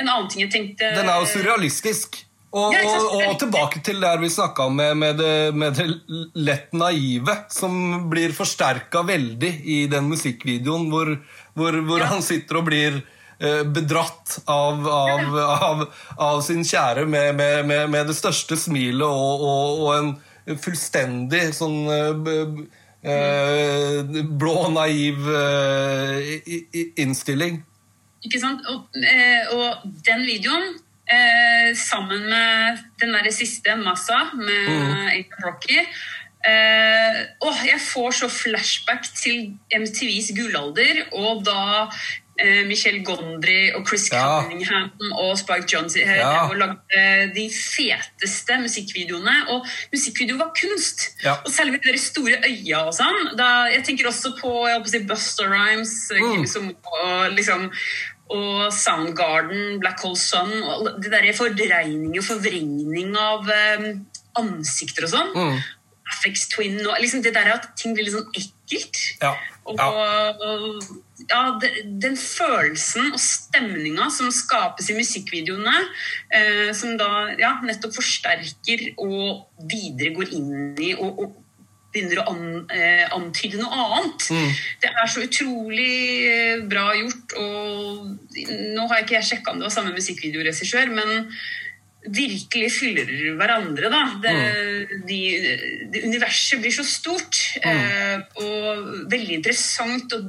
[0.00, 2.20] en annen ting jeg tenkte Den er jo surrealistisk.
[2.50, 5.84] Og, og, og, tilbake til der vi snakka om med, med, det, med, det,
[6.34, 11.12] lett naive, som blir forsterka veldig i den musikkvideoen hvor,
[11.54, 12.08] hvor, hvor ja.
[12.10, 12.98] han sitter og blir
[13.38, 15.86] eh, bedratt av, av, av,
[16.16, 22.52] av, sin kjære med, med, det største smilet og, og en fullstendig sånn eh,
[23.14, 25.32] eh, blå, naiv
[26.98, 27.62] innstilling.
[28.26, 28.66] Ikke sant?
[28.74, 29.02] Og,
[29.54, 30.72] og den videoen
[31.12, 35.06] eh, sammen med den der siste, 'Massa', med mm.
[35.06, 35.80] Aiden Rocky.
[36.40, 41.84] Eh, åh, jeg får så flashback til MTVs gullalder, og da
[42.40, 44.22] eh, Michelle Gondry og Chris ja.
[44.40, 44.88] Cunningham
[45.20, 46.46] og Spike Jones eh, ja.
[46.48, 47.02] og lagde
[47.36, 49.36] de feteste musikkvideoene.
[49.52, 51.10] Og musikkvideo var kunst!
[51.24, 51.36] Ja.
[51.44, 53.34] Og selve de store øya og sånn.
[53.74, 56.40] Jeg tenker også på, jeg på si Buster Rhymes mm.
[56.40, 57.68] liksom, og liksom
[58.30, 63.92] og Soundgarden, Black Hole Sun og De derre fordreining og forvrengning av um,
[64.40, 65.32] ansikter og sånn.
[65.34, 65.60] Mm.
[66.10, 69.00] Affex Twin og liksom Det der at ting blir litt sånn ekkelt.
[69.22, 69.34] Ja.
[69.70, 71.42] Og, og ja,
[72.02, 75.74] den følelsen og stemninga som skapes i musikkvideoene,
[76.34, 81.39] eh, som da ja, nettopp forsterker og videre går inn i og, og
[81.90, 84.28] begynner å an, eh, antyde noe annet.
[84.30, 84.50] Mm.
[84.82, 85.96] Det er så utrolig
[86.30, 87.34] eh, bra gjort.
[87.40, 88.36] og
[88.76, 91.32] Nå har jeg ikke jeg sjekka om det var samme musikkvideoregissør, men
[92.06, 93.90] virkelig fyller hverandre.
[93.92, 94.04] da.
[94.22, 95.02] Det, mm.
[95.08, 95.18] de,
[95.92, 97.68] det universet blir så stort mm.
[97.72, 100.22] eh, og veldig interessant å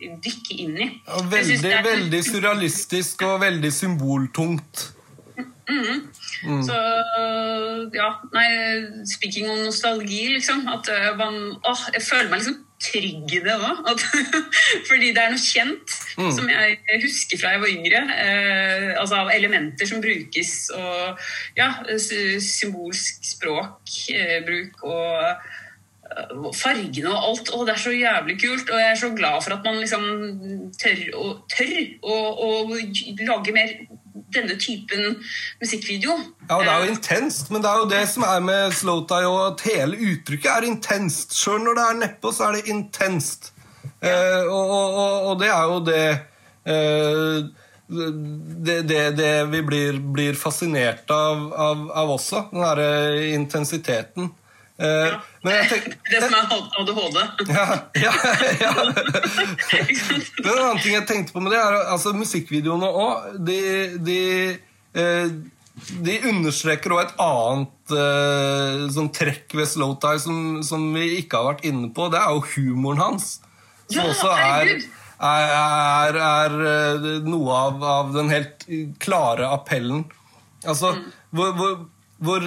[0.00, 0.88] dykke inn i.
[1.06, 4.88] Ja, veldig, veldig surrealistisk og veldig symboltungt.
[5.68, 6.00] Mm.
[6.44, 6.62] Mm.
[6.66, 6.76] Så
[7.94, 8.48] ja, nei,
[9.08, 10.66] speaking om nostalgi, liksom.
[10.68, 14.04] At uh, man åh, Jeg føler meg liksom trygg i det òg.
[14.88, 16.30] Fordi det er noe kjent mm.
[16.36, 18.04] som jeg husker fra jeg var yngre.
[18.26, 21.26] Eh, altså av elementer som brukes, og
[21.58, 25.52] ja, symbolsk språkbruk eh,
[26.44, 27.52] og fargene og alt.
[27.56, 28.70] Og det er så jævlig kult.
[28.70, 30.04] Og jeg er så glad for at man liksom
[30.80, 32.50] tør, å, tør å, å
[33.24, 33.76] lage mer
[34.34, 35.18] denne typen
[35.62, 36.18] musikkvideo.
[36.48, 39.32] Ja, og Det er jo intenst, men det er jo det som er med Slowtie,
[39.48, 41.36] at hele uttrykket er intenst.
[41.38, 43.52] Sjøl når det er nedpå, så er det intenst.
[44.02, 44.12] Ja.
[44.12, 46.06] Eh, og, og, og, det er jo det
[46.68, 47.44] eh,
[48.64, 52.46] det, det, det, vi blir, blir fascinert av, av, av også.
[52.52, 54.30] Den derre intensiteten.
[54.78, 55.20] Eh, ja.
[55.68, 56.46] Tenker, det som er
[56.80, 57.18] ADHD.
[57.48, 58.12] Ja, ja,
[58.60, 58.72] ja.
[60.42, 63.28] Men en annen ting jeg tenkte på med det, er altså musikkvideoene òg.
[63.46, 63.60] De,
[64.02, 64.18] de,
[64.98, 65.36] eh,
[66.08, 71.52] de, understreker òg et annet eh, sånn trekk ved Slowtie som, som, vi ikke har
[71.52, 72.10] vært inne på.
[72.10, 73.38] Det er jo humoren hans.
[73.92, 74.74] Som også er,
[75.22, 78.66] er, er, er noe av, av, den helt
[78.98, 80.06] klare appellen.
[80.64, 81.10] Altså, mm.
[81.36, 81.82] hvor, hvor,
[82.24, 82.46] hvor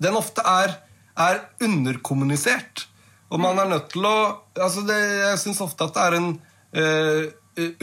[0.00, 0.80] den ofte er
[1.20, 2.86] er underkommunisert.
[3.30, 4.16] Og man er nødt til å
[4.58, 7.24] altså det, Jeg syns ofte at det er en uh,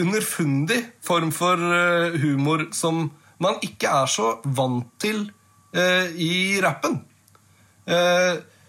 [0.04, 3.08] underfundig form for uh, humor som
[3.44, 5.28] man ikke er så vant til
[5.78, 7.04] uh, i rappen.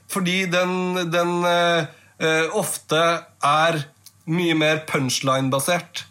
[0.08, 1.32] fordi den, den
[2.54, 3.00] ofte
[3.42, 3.78] er
[4.30, 6.04] mye mer punchline-basert.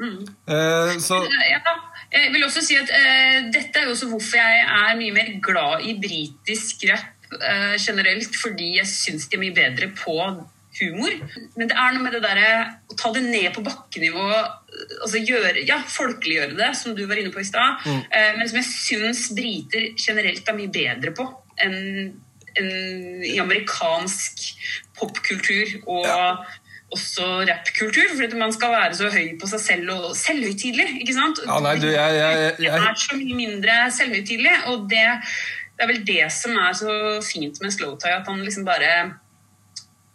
[0.00, 0.24] Mm.
[1.00, 1.60] så ja.
[2.12, 2.88] Jeg vil også si at
[3.52, 8.36] Dette er jo også hvorfor jeg er mye mer glad i britisk rap uh, generelt
[8.38, 10.18] fordi jeg syns de er mye bedre på
[10.76, 11.14] humor.
[11.56, 12.50] Men det er noe med det derre
[12.90, 14.26] å ta det ned på bakkenivå,
[15.00, 18.04] altså gjøre, ja, folkeliggjøre det, som du var inne på i stad, mm.
[18.12, 21.30] uh, men som jeg syns briter generelt er mye bedre på
[21.64, 21.76] enn
[22.56, 24.46] en, i amerikansk
[24.96, 26.30] popkultur og ja.
[26.94, 28.14] også rappkultur.
[28.16, 31.02] For man skal være så høy på seg selv og selvhøytidelig.
[31.02, 31.42] ikke sant?
[31.44, 35.06] Ja, nei, du, jeg, jeg, jeg, Det er så mye mindre selvhøytidelig, og det
[35.76, 36.92] det er vel det som er så
[37.24, 38.92] fint med Slowtie, at han liksom bare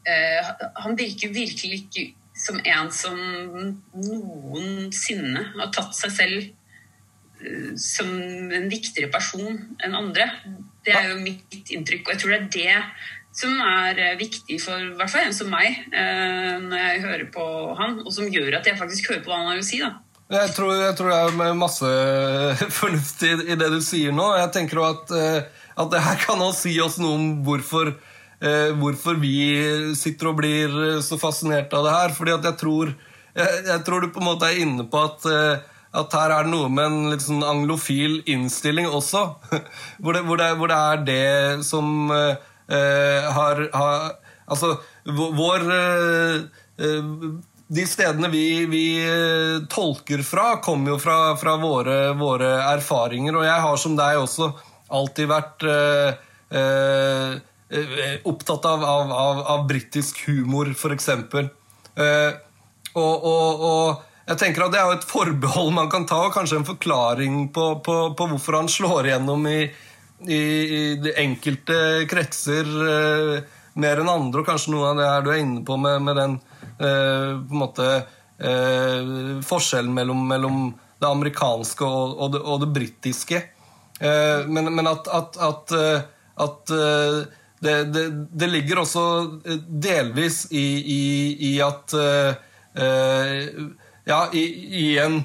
[0.10, 0.50] eh,
[0.82, 2.08] Han virker virkelig ikke
[2.42, 3.18] som en som
[3.94, 10.32] noensinne har tatt seg selv eh, som en viktigere person enn andre.
[10.82, 12.78] Det er jo mitt inntrykk, og jeg tror det er det
[13.38, 17.28] som er eh, viktig for i hvert fall en som meg, eh, når jeg hører
[17.36, 17.46] på
[17.80, 19.80] han, og som gjør at jeg faktisk hører på hva han har å si.
[19.84, 19.94] da.
[20.32, 21.88] Jeg tror, jeg tror, det er masse
[22.80, 24.30] fornuft i, i, det du sier nå.
[24.40, 27.92] Jeg tenker at, eh, at det her kan også si oss noe om hvorfor,
[28.40, 29.36] eh, hvorfor vi
[30.00, 32.16] sitter og blir så fascinert av det her.
[32.16, 32.94] Fordi jeg tror,
[33.36, 36.48] jeg, jeg tror du på en måte er inne på at, eh, at her er
[36.48, 39.28] det noe med en sånn anglofil innstilling også.
[40.00, 42.40] Hvor det, hvor det, hvor det er det som uh,
[42.72, 44.14] har, har,
[44.52, 44.78] Altså,
[45.08, 47.42] vår uh,
[47.72, 53.38] de stedene vi, vi, eh, tolker fra, kommer jo fra, fra våre, våre, erfaringer.
[53.40, 54.50] Og jeg har som deg også
[54.92, 56.10] alltid vært eh,
[56.60, 61.08] eh, opptatt av, av, av, av britisk humor, f.eks.
[61.16, 62.36] Eh,
[62.92, 66.60] og, og, og, jeg tenker at det er et forbehold man kan ta, og kanskje
[66.60, 69.64] en forklaring på, på, på hvorfor han slår igjennom i,
[70.28, 70.44] i,
[70.92, 73.36] i enkelte kretser eh,
[73.80, 76.20] mer enn andre, og kanskje noe av det her du er inne på med, med
[76.20, 76.51] den Eh,
[76.82, 77.88] på en måte
[78.42, 80.64] eh, forskjellen mellom, mellom,
[81.02, 83.42] det amerikanske og, og, det, og det, britiske.
[84.00, 85.74] Eh, men, men, at, at, at,
[86.46, 86.74] at
[87.62, 89.06] det, det, det, ligger også
[89.68, 91.02] delvis i, i,
[91.52, 91.94] i at
[94.08, 94.44] Ja, i,
[94.82, 95.20] i en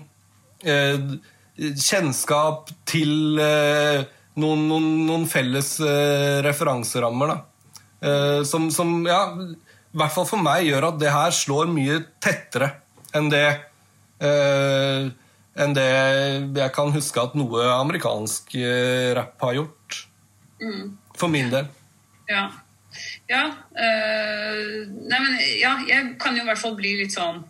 [1.57, 5.77] kjennskap til noen, noen, noen felles
[6.45, 7.33] referanserammer.
[7.33, 8.43] Da.
[8.45, 9.23] Som, som ja,
[9.97, 12.75] i hvert fall for meg, gjør at det her slår mye tettere
[13.17, 13.47] enn det
[14.21, 15.09] uh,
[15.57, 20.03] enn det jeg kan huske at noe amerikansk uh, rap har gjort.
[20.61, 20.95] Mm.
[21.17, 21.71] For min del.
[22.29, 22.51] Ja.
[23.29, 23.43] Ja,
[23.77, 27.43] øh, nei, men, ja, jeg kan jo i hvert fall bli litt sånn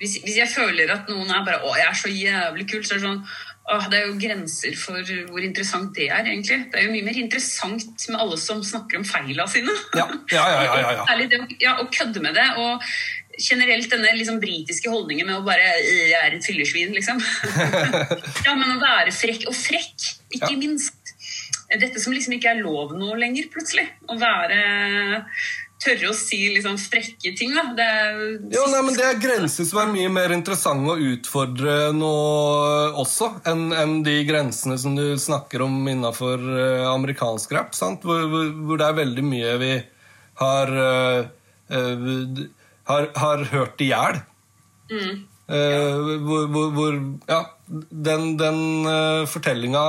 [0.00, 2.94] hvis, hvis, jeg føler at noen er bare 'Å, jeg er så jævlig kul', så
[2.94, 3.22] er det sånn
[3.66, 6.60] Åh, det er jo grenser for hvor interessant det er, egentlig.
[6.70, 9.74] Det er jo mye mer interessant med alle som snakker om feila sine.
[9.98, 12.46] Ja, ja, ja, ja, Særlig det ja, å kødde med det.
[12.62, 12.84] Og
[13.42, 17.18] generelt denne liksom britiske holdningen med å bare Jeg er et fyllesvin, liksom.
[18.46, 19.48] ja, men å være frekk.
[19.50, 21.02] Og frekk, ikke minst.
[21.66, 23.88] Dette som liksom ikke er lov nå lenger, plutselig.
[24.06, 24.60] Å være
[25.82, 27.52] tørre å si liksom frekke ting.
[27.56, 27.64] Da.
[27.76, 28.20] Det er,
[28.54, 32.12] jo, nei, men det er grenser som er mye mer interessante å utfordre nå
[33.02, 37.76] også, enn en de grensene som du snakker om innafor uh, amerikansk rap.
[37.76, 39.72] Hvor, hvor, hvor, det er veldig mye vi
[40.40, 41.20] har, uh,
[41.72, 42.44] uh,
[42.92, 44.22] har, har hørt i hjel.
[44.92, 45.24] Mm.
[45.46, 46.96] Hvor, hvor,
[47.28, 48.58] Ja, den, den
[49.30, 49.82] fortellinga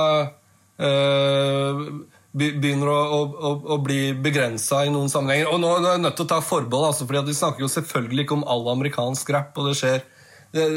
[2.36, 5.48] begynner å, å, å bli begrensa i noen sammenhenger.
[5.52, 8.26] Og nå er jeg nødt til å ta forbehold, altså, for de snakker jo selvfølgelig
[8.26, 10.04] ikke om all amerikansk rap, og det skjer
[10.52, 10.68] det,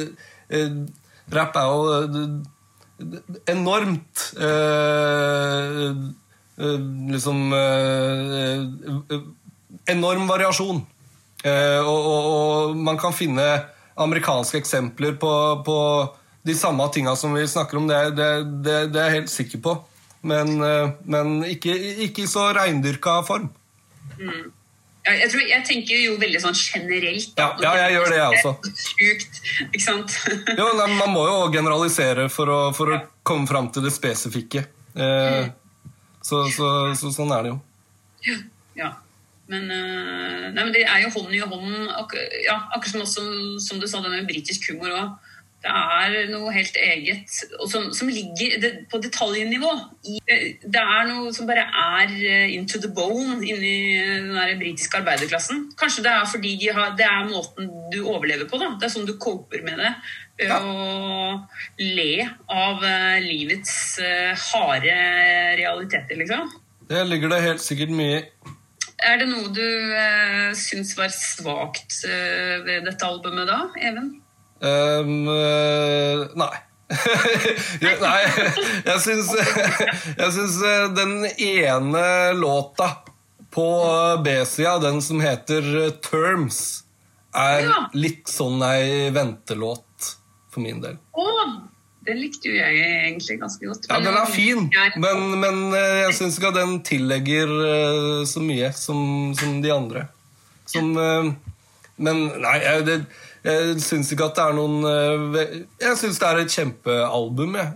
[0.51, 0.73] eh,
[1.31, 2.23] Rap er jo det,
[3.49, 5.85] enormt eh,
[6.59, 6.81] eh,
[7.11, 9.21] Liksom eh,
[9.89, 10.81] Enorm variasjon.
[11.43, 13.45] Eh, og, og, og, man kan finne
[14.01, 15.31] amerikanske eksempler på,
[15.65, 15.77] på
[16.45, 17.87] de samme tinga som vi snakker om.
[17.89, 18.29] Det, det,
[18.67, 19.73] det, det er jeg helt sikker på.
[20.21, 21.73] Men, eh, men ikke,
[22.05, 23.49] ikke, i så reindyrka form.
[24.19, 24.51] Mm.
[25.01, 27.31] Ja, jeg, tror, jeg, tenker jo veldig sånn generelt.
[27.37, 28.81] Da, ja, ja, jeg gjør det, jeg også.
[28.85, 29.39] Sjukt,
[29.71, 30.17] ikke sant?
[30.59, 34.67] jo, nei, man må jo generalisere for å, for å komme fram til det spesifikke.
[34.93, 35.95] Eh, mm.
[36.21, 36.67] så, så,
[36.99, 37.61] så, sånn er det jo.
[38.77, 38.93] Ja.
[39.51, 42.13] Men, uh, nei, men det er jo hånd i hånd, ak
[42.45, 43.23] ja, akkurat som, også,
[43.59, 45.30] som du sa, det med britisk humor òg.
[45.61, 49.71] Det er noe helt eget og som, som ligger på detaljnivå.
[50.25, 54.97] Eh, det er noe som bare er eh, into the bone inni den der britiske
[55.03, 55.67] arbeiderklassen.
[55.77, 58.57] Kanskje det er fordi de har, det er måten du overlever på.
[58.61, 58.71] Da.
[58.81, 59.91] Det er sånn du coper med det.
[60.41, 60.57] Ved ja.
[60.57, 61.37] å
[61.77, 62.81] le av
[63.21, 63.75] livets
[64.47, 64.95] harde
[65.59, 66.49] realiteter, liksom.
[66.89, 68.25] Det ligger det helt sikkert mye i.
[69.05, 74.20] Er det noe du uh, syns var svakt ved dette albumet da, Even?
[74.61, 75.25] Um,
[76.37, 76.53] nei.
[78.03, 78.19] nei,
[78.85, 79.31] jeg syns,
[80.17, 80.57] jeg syns
[80.97, 82.03] den ene
[82.35, 82.89] låta
[83.51, 83.67] på
[84.25, 85.61] B-sida, den som heter
[86.03, 86.83] 'Terms',
[87.31, 90.15] er litt sånn ei ventelåt
[90.51, 90.97] for min del.
[91.15, 91.61] Oh,
[92.07, 93.87] den likte jo jeg egentlig ganske godt.
[93.89, 94.65] ja, den er fin,
[94.97, 99.01] men, men eh, jeg syns ikke at den tillegger eh, så mye som,
[99.37, 100.07] som de andre.
[100.69, 101.31] Som eh,
[102.01, 102.95] Men nei, jeg, det,
[103.41, 104.83] jeg syns ikke at det er noen
[105.81, 107.71] Jeg syns det er et kjempealbum, jeg.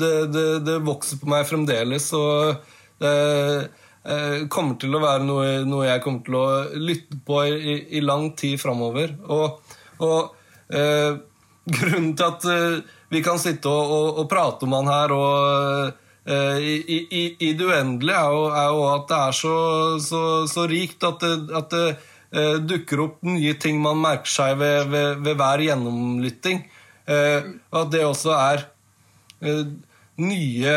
[0.00, 2.62] Det, det, det, vokser på meg fremdeles, og
[3.04, 6.46] det kommer til å være noe, noe, jeg kommer til å
[6.80, 9.12] lytte på i, i lang tid framover.
[9.28, 11.18] Og, og eh,
[11.76, 12.46] grunnen til at
[13.12, 17.64] vi kan sitte og, og, og prate om han her og i, i, i, det
[17.64, 19.54] uendelige, er jo, er jo, at det er så,
[20.04, 21.84] så, så rikt at det, at det
[22.36, 26.66] uh, dukker opp nye ting man merker seg ved, ved, ved hver gjennomlytting.
[27.08, 28.64] og at det også er
[30.20, 30.74] nye,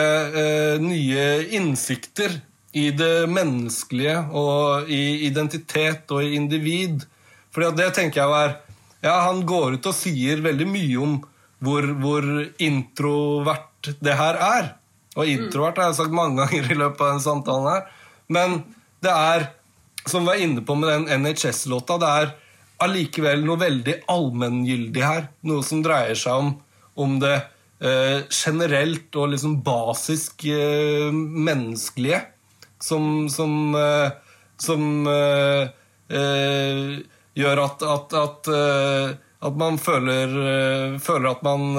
[0.80, 1.26] nye
[1.58, 2.38] innsikter
[2.72, 7.04] i det menneskelige og i identitet og i individ.
[7.52, 8.60] Fordi det tenker jeg er
[9.02, 11.16] Ja, han går ut og sier veldig mye om
[11.62, 12.26] hvor, hvor
[12.62, 14.68] introvert det her er.
[15.18, 17.88] Og introvert har jeg sagt mange ganger i løpet av den samtalen her.
[18.30, 18.60] Men
[19.02, 19.47] det er,
[20.06, 22.34] som var inne på med den NHS-låta, det er
[22.82, 25.28] allikevel noe veldig allmenngyldig her.
[25.47, 26.52] Noe som dreier seg om,
[26.97, 27.36] om det
[27.84, 32.24] eh, generelt og liksom basisk eh, menneskelige.
[32.82, 34.10] Som, som, eh,
[34.58, 35.70] som eh,
[36.10, 36.95] eh,
[37.38, 41.72] gjør at, at, at eh, at man føler, føler at man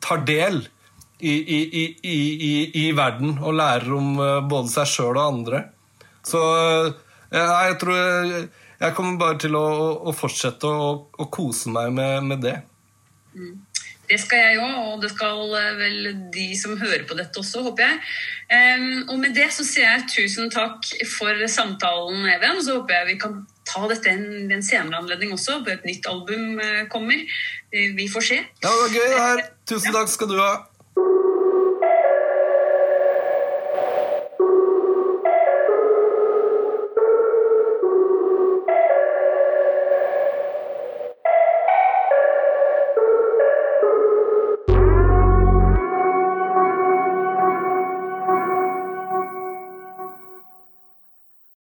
[0.00, 0.62] tar del
[1.20, 1.58] i, i,
[2.00, 2.14] i,
[2.80, 4.16] i, verden og lærer om
[4.48, 5.60] både seg sjøl og andre.
[6.24, 6.40] Så
[7.32, 8.48] jeg tror
[8.78, 9.68] jeg kommer bare til å,
[10.06, 12.58] å fortsette å, å, kose meg med, med det.
[13.34, 13.56] Mm.
[14.08, 15.96] Det skal jeg òg, og det skal vel
[16.32, 17.98] de som hører på dette også, håper jeg.
[19.10, 22.62] Og med det så sier jeg tusen takk for samtalen, Even.
[22.64, 23.36] Så håper jeg vi kan
[23.68, 25.58] ta dette en, en senere anledning også.
[25.60, 26.56] på Et nytt album
[26.88, 27.20] kommer.
[27.68, 28.40] Vi får se.
[28.62, 29.44] Ja, det var gøy det her.
[29.68, 30.52] Tusen takk skal du ha.